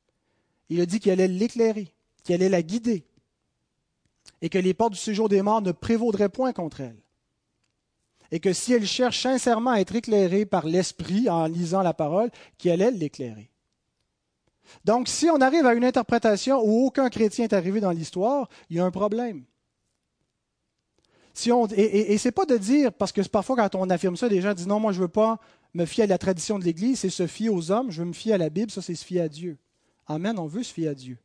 [0.70, 3.06] Il a dit qu'il allait l'éclairer, qu'il allait la guider,
[4.42, 7.02] et que les portes du séjour des morts ne prévaudraient point contre elle.
[8.32, 12.30] Et que si elle cherche sincèrement à être éclairée par l'Esprit en lisant la parole,
[12.58, 13.49] qu'il allait l'éclairer.
[14.86, 18.78] Donc, si on arrive à une interprétation où aucun chrétien est arrivé dans l'histoire, il
[18.78, 19.44] y a un problème.
[21.34, 24.28] Si on, et, et, c'est pas de dire, parce que parfois quand on affirme ça,
[24.28, 25.40] des gens disent non, moi je ne veux pas
[25.74, 28.14] me fier à la tradition de l'Église, c'est se fier aux hommes, je veux me
[28.14, 29.58] fier à la Bible, ça c'est se fier à Dieu.
[30.08, 31.18] Amen, on veut se fier à Dieu.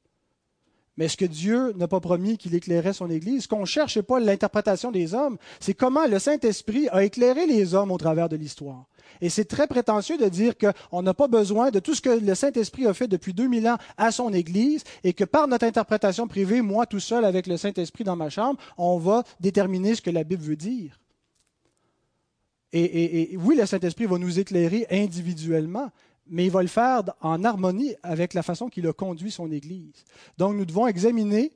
[0.97, 3.45] Mais est-ce que Dieu n'a pas promis qu'il éclairait son Église?
[3.45, 7.47] Ce qu'on cherche, ce n'est pas l'interprétation des hommes, c'est comment le Saint-Esprit a éclairé
[7.47, 8.87] les hommes au travers de l'histoire.
[9.21, 12.35] Et c'est très prétentieux de dire qu'on n'a pas besoin de tout ce que le
[12.35, 16.63] Saint-Esprit a fait depuis 2000 ans à son Église et que par notre interprétation privée,
[16.63, 20.25] moi tout seul avec le Saint-Esprit dans ma chambre, on va déterminer ce que la
[20.25, 21.01] Bible veut dire.
[22.73, 25.91] Et, et oui, le Saint-Esprit va nous éclairer individuellement,
[26.27, 30.05] mais il va le faire en harmonie avec la façon qu'il a conduit son Église.
[30.39, 31.53] Donc nous devons examiner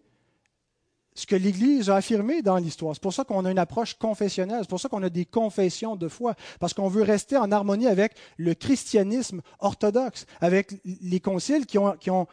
[1.19, 2.95] ce que l'Église a affirmé dans l'histoire.
[2.95, 5.97] C'est pour ça qu'on a une approche confessionnelle, c'est pour ça qu'on a des confessions
[5.97, 11.67] de foi, parce qu'on veut rester en harmonie avec le christianisme orthodoxe, avec les conciles
[11.67, 12.27] qui ont,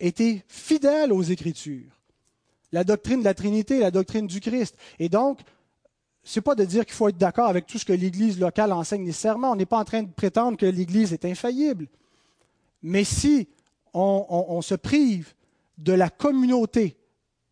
[0.00, 1.90] été fidèles aux Écritures.
[2.72, 4.76] La doctrine de la Trinité, la doctrine du Christ.
[4.98, 5.40] Et donc,
[6.22, 8.72] ce n'est pas de dire qu'il faut être d'accord avec tout ce que l'Église locale
[8.72, 9.52] enseigne nécessairement.
[9.52, 11.86] On n'est pas en train de prétendre que l'Église est infaillible.
[12.82, 13.48] Mais si
[13.94, 15.34] on, se prive
[15.78, 16.96] de la communauté,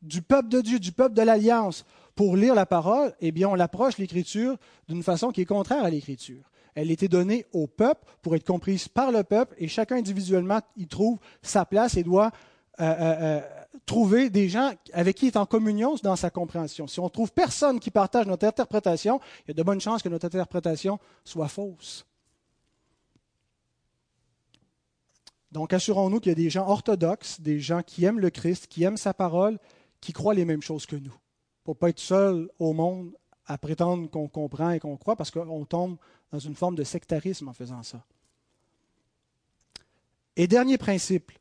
[0.05, 1.84] du peuple de Dieu, du peuple de l'Alliance,
[2.14, 4.57] pour lire la parole, eh bien, on approche l'Écriture
[4.88, 6.42] d'une façon qui est contraire à l'Écriture.
[6.74, 10.86] Elle était donnée au peuple pour être comprise par le peuple et chacun individuellement y
[10.86, 12.32] trouve sa place et doit
[12.80, 13.40] euh, euh, euh,
[13.86, 16.88] trouver des gens avec qui il est en communion dans sa compréhension.
[16.88, 20.02] Si on ne trouve personne qui partage notre interprétation, il y a de bonnes chances
[20.02, 22.05] que notre interprétation soit fausse.
[25.52, 28.82] Donc assurons-nous qu'il y a des gens orthodoxes, des gens qui aiment le Christ, qui
[28.82, 29.59] aiment sa parole,
[30.05, 31.14] qui croient les mêmes choses que nous.
[31.64, 33.11] Pour ne pas être seul au monde
[33.46, 35.96] à prétendre qu'on comprend et qu'on croit, parce qu'on tombe
[36.30, 38.05] dans une forme de sectarisme en faisant ça.
[40.36, 41.32] Et dernier principe,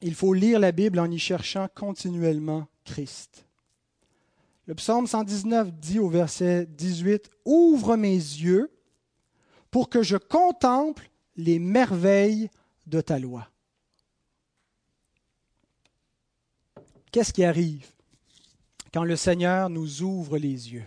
[0.00, 3.46] il faut lire la Bible en y cherchant continuellement Christ.
[4.66, 8.70] Le psaume 119 dit au verset 18, Ouvre mes yeux
[9.72, 12.48] pour que je contemple les merveilles
[12.86, 13.48] de ta loi.
[17.12, 17.86] Qu'est-ce qui arrive
[18.92, 20.84] quand le Seigneur nous ouvre les yeux?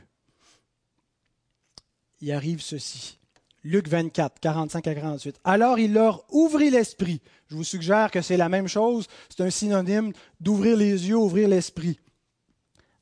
[2.22, 3.20] Il arrive ceci.
[3.64, 5.40] Luc 24, 45 à 48.
[5.44, 7.22] Alors il leur ouvrit l'esprit.
[7.48, 11.50] Je vous suggère que c'est la même chose, c'est un synonyme d'ouvrir les yeux, ouvrir
[11.50, 12.00] l'esprit,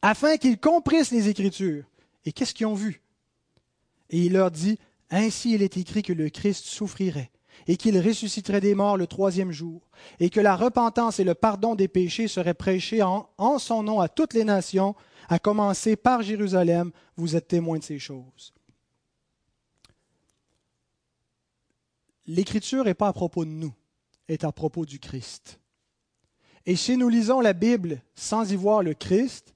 [0.01, 1.84] afin qu'ils comprissent les Écritures.
[2.26, 3.01] Et qu'est-ce qu'ils ont vu?
[4.09, 7.32] Et il leur dit, Ainsi il est écrit que le Christ souffrirait,
[7.66, 9.82] et qu'il ressusciterait des morts le troisième jour,
[10.20, 14.10] et que la repentance et le pardon des péchés seraient prêchés en, son nom à
[14.10, 14.95] toutes les nations,
[15.30, 16.91] à commencer par Jérusalem.
[17.16, 18.53] Vous êtes témoins de ces choses.
[22.28, 23.74] l'écriture n'est pas à propos de nous,
[24.28, 25.60] est à propos du Christ.
[26.66, 29.55] Et si nous lisons la Bible sans y voir le Christ,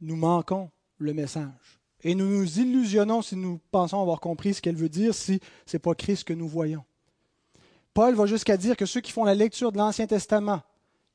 [0.00, 1.81] nous manquons le message.
[2.04, 5.76] Et nous nous illusionnons si nous pensons avoir compris ce qu'elle veut dire si ce
[5.76, 6.84] n'est pas Christ que nous voyons.
[7.94, 10.62] Paul va jusqu'à dire que ceux qui font la lecture de l'Ancien Testament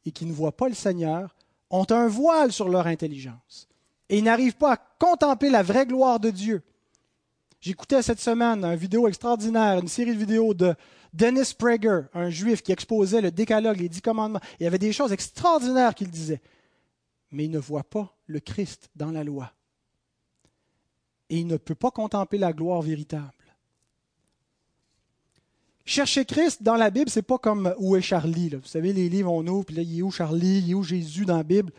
[0.05, 1.35] et qui ne voient pas le Seigneur
[1.69, 3.67] ont un voile sur leur intelligence.
[4.09, 6.63] Et ils n'arrivent pas à contempler la vraie gloire de Dieu.
[7.59, 10.75] J'écoutais cette semaine une vidéo extraordinaire, une série de vidéos de
[11.13, 14.39] Dennis Prager, un juif qui exposait le décalogue, les dix commandements.
[14.59, 16.41] Il y avait des choses extraordinaires qu'il disait.
[17.31, 19.51] Mais il ne voit pas le Christ dans la loi.
[21.30, 23.32] Et il ne peut pas contempler la gloire véritable.
[25.86, 28.49] Chercher Christ dans la Bible, c'est pas comme où est Charlie.
[28.49, 30.84] Vous savez, les livres, on ouvre, puis là, il est où Charlie, il est où
[30.84, 31.71] Jésus dans la Bible.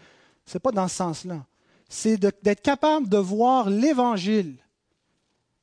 [0.47, 1.45] C'est pas dans ce sens-là.
[1.91, 4.57] C'est d'être capable de voir l'Évangile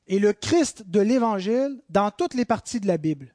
[0.07, 3.33] et le Christ de l'Évangile dans toutes les parties de la Bible.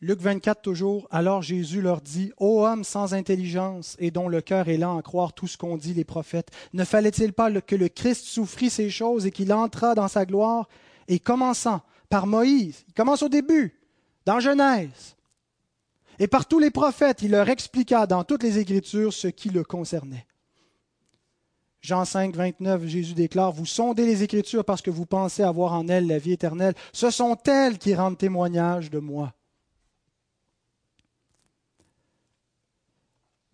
[0.00, 4.68] Luc 24 toujours, alors Jésus leur dit, Ô homme sans intelligence et dont le cœur
[4.68, 7.88] est lent à croire tout ce qu'ont dit les prophètes, ne fallait-il pas que le
[7.88, 10.68] Christ souffrit ces choses et qu'il entra dans sa gloire
[11.08, 13.74] Et commençant par Moïse, il commence au début,
[14.24, 15.16] dans Genèse,
[16.20, 19.64] et par tous les prophètes, il leur expliqua dans toutes les Écritures ce qui le
[19.64, 20.26] concernait.
[21.80, 25.86] Jean 5, 29, Jésus déclare, Vous sondez les Écritures parce que vous pensez avoir en
[25.86, 26.74] elles la vie éternelle.
[26.92, 29.32] Ce sont elles qui rendent témoignage de moi.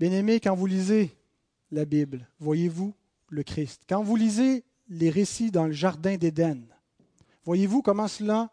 [0.04, 1.16] Bien-aimés, quand vous lisez
[1.70, 2.92] la Bible, voyez-vous
[3.30, 3.84] le Christ?
[3.88, 6.60] Quand vous lisez les récits dans le Jardin d'Éden,
[7.46, 8.50] voyez-vous comment cela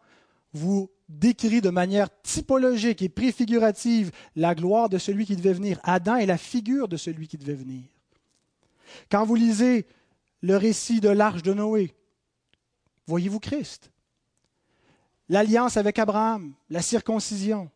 [0.53, 5.77] vous décrit de manière typologique et préfigurative la gloire de celui qui devait venir.
[5.83, 7.83] Adam est la figure de celui qui devait venir?
[9.09, 9.85] Quand vous lisez
[10.39, 11.93] le récit de l'arche de Noé,
[13.07, 13.91] voyez-vous Christ?
[15.27, 17.69] L'alliance avec Abraham, la circoncision,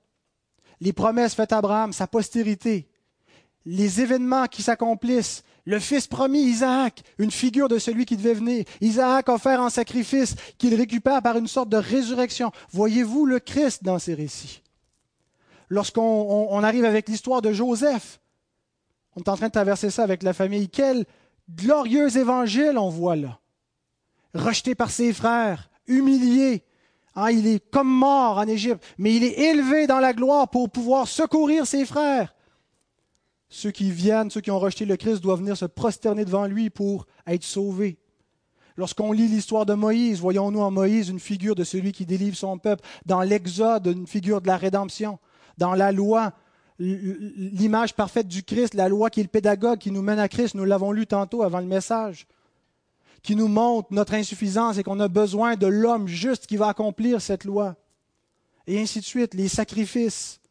[0.79, 2.87] les promesses faites à Abraham, sa postérité,
[3.65, 8.65] les événements qui s'accomplissent, le fils promis, Isaac, une figure de celui qui devait venir.
[8.81, 12.51] Isaac offert en sacrifice qu'il récupère par une sorte de résurrection.
[12.71, 14.61] Voyez-vous le Christ dans ces récits?
[15.69, 18.19] Lorsqu'on arrive avec l'histoire de Joseph,
[19.15, 20.69] on est en train de traverser ça avec la famille.
[20.69, 21.05] Quel
[21.49, 23.39] glorieux évangile on voit là.
[24.35, 26.63] Rejeté par ses frères, humilié.
[27.15, 30.69] Hein, il est comme mort en Égypte, mais il est élevé dans la gloire pour
[30.69, 32.34] pouvoir secourir ses frères.
[33.49, 36.69] Ceux qui viennent, ceux qui ont rejeté le Christ, doivent venir se prosterner devant lui
[36.69, 37.97] pour être sauvés.
[38.77, 42.57] Lorsqu'on lit l'histoire de Moïse, voyons-nous en Moïse une figure de celui qui délivre son
[42.57, 42.83] peuple.
[43.05, 45.19] Dans l'Exode, une figure de la rédemption.
[45.57, 46.33] Dans la loi,
[46.77, 50.55] l'image parfaite du Christ, la loi qui est le pédagogue, qui nous mène à Christ,
[50.55, 52.27] nous l'avons lu tantôt avant le message,
[53.23, 57.21] qui nous montre notre insuffisance et qu'on a besoin de l'homme juste qui va accomplir
[57.21, 57.77] cette loi.
[58.67, 60.41] Et ainsi de suite, les sacrifices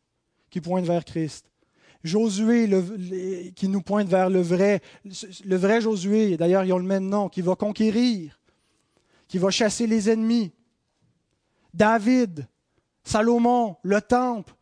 [0.49, 1.45] qui pointent vers Christ.
[2.05, 2.69] Josué
[3.57, 4.83] qui nous pointe vers le vrai,
[5.45, 8.39] le vrai Josué, d'ailleurs ils ont le même nom, qui va conquérir,
[9.27, 10.53] qui va chasser les ennemis.
[11.73, 12.47] David,
[13.03, 14.55] Salomon, le temple,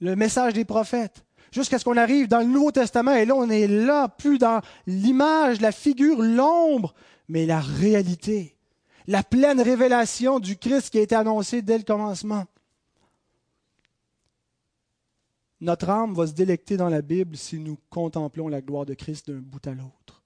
[0.00, 3.48] le message des prophètes, jusqu'à ce qu'on arrive dans le Nouveau Testament, et là on
[3.48, 6.92] est là, plus dans l'image, la figure, l'ombre,
[7.26, 8.54] mais la réalité,
[9.06, 12.44] la pleine révélation du Christ qui a été annoncé dès le commencement.
[15.62, 19.30] Notre âme va se délecter dans la Bible si nous contemplons la gloire de Christ
[19.30, 20.24] d'un bout à l'autre.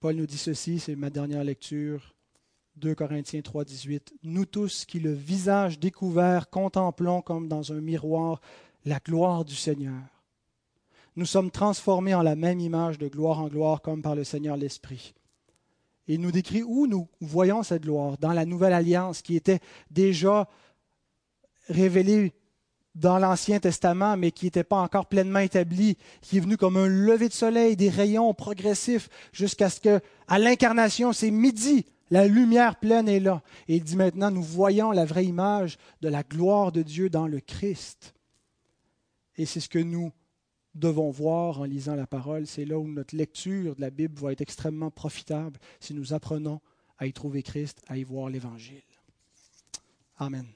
[0.00, 2.14] Paul nous dit ceci, c'est ma dernière lecture,
[2.76, 4.14] 2 Corinthiens 3, 18.
[4.22, 8.40] Nous tous qui le visage découvert contemplons comme dans un miroir
[8.86, 10.00] la gloire du Seigneur.
[11.16, 14.56] Nous sommes transformés en la même image de gloire en gloire comme par le Seigneur
[14.56, 15.12] l'Esprit.
[16.06, 20.48] Il nous décrit où nous voyons cette gloire, dans la nouvelle alliance qui était déjà
[21.68, 22.32] révélée
[22.96, 26.88] dans l'Ancien Testament, mais qui n'était pas encore pleinement établie, qui est venue comme un
[26.88, 32.76] lever de soleil, des rayons progressifs, jusqu'à ce que, à l'incarnation, c'est midi, la lumière
[32.76, 33.42] pleine est là.
[33.68, 37.26] Et il dit maintenant, nous voyons la vraie image de la gloire de Dieu dans
[37.26, 38.14] le Christ.
[39.36, 40.10] Et c'est ce que nous
[40.74, 42.46] devons voir en lisant la parole.
[42.46, 46.60] C'est là où notre lecture de la Bible va être extrêmement profitable si nous apprenons
[46.98, 48.82] à y trouver Christ, à y voir l'Évangile.
[50.18, 50.46] Amen.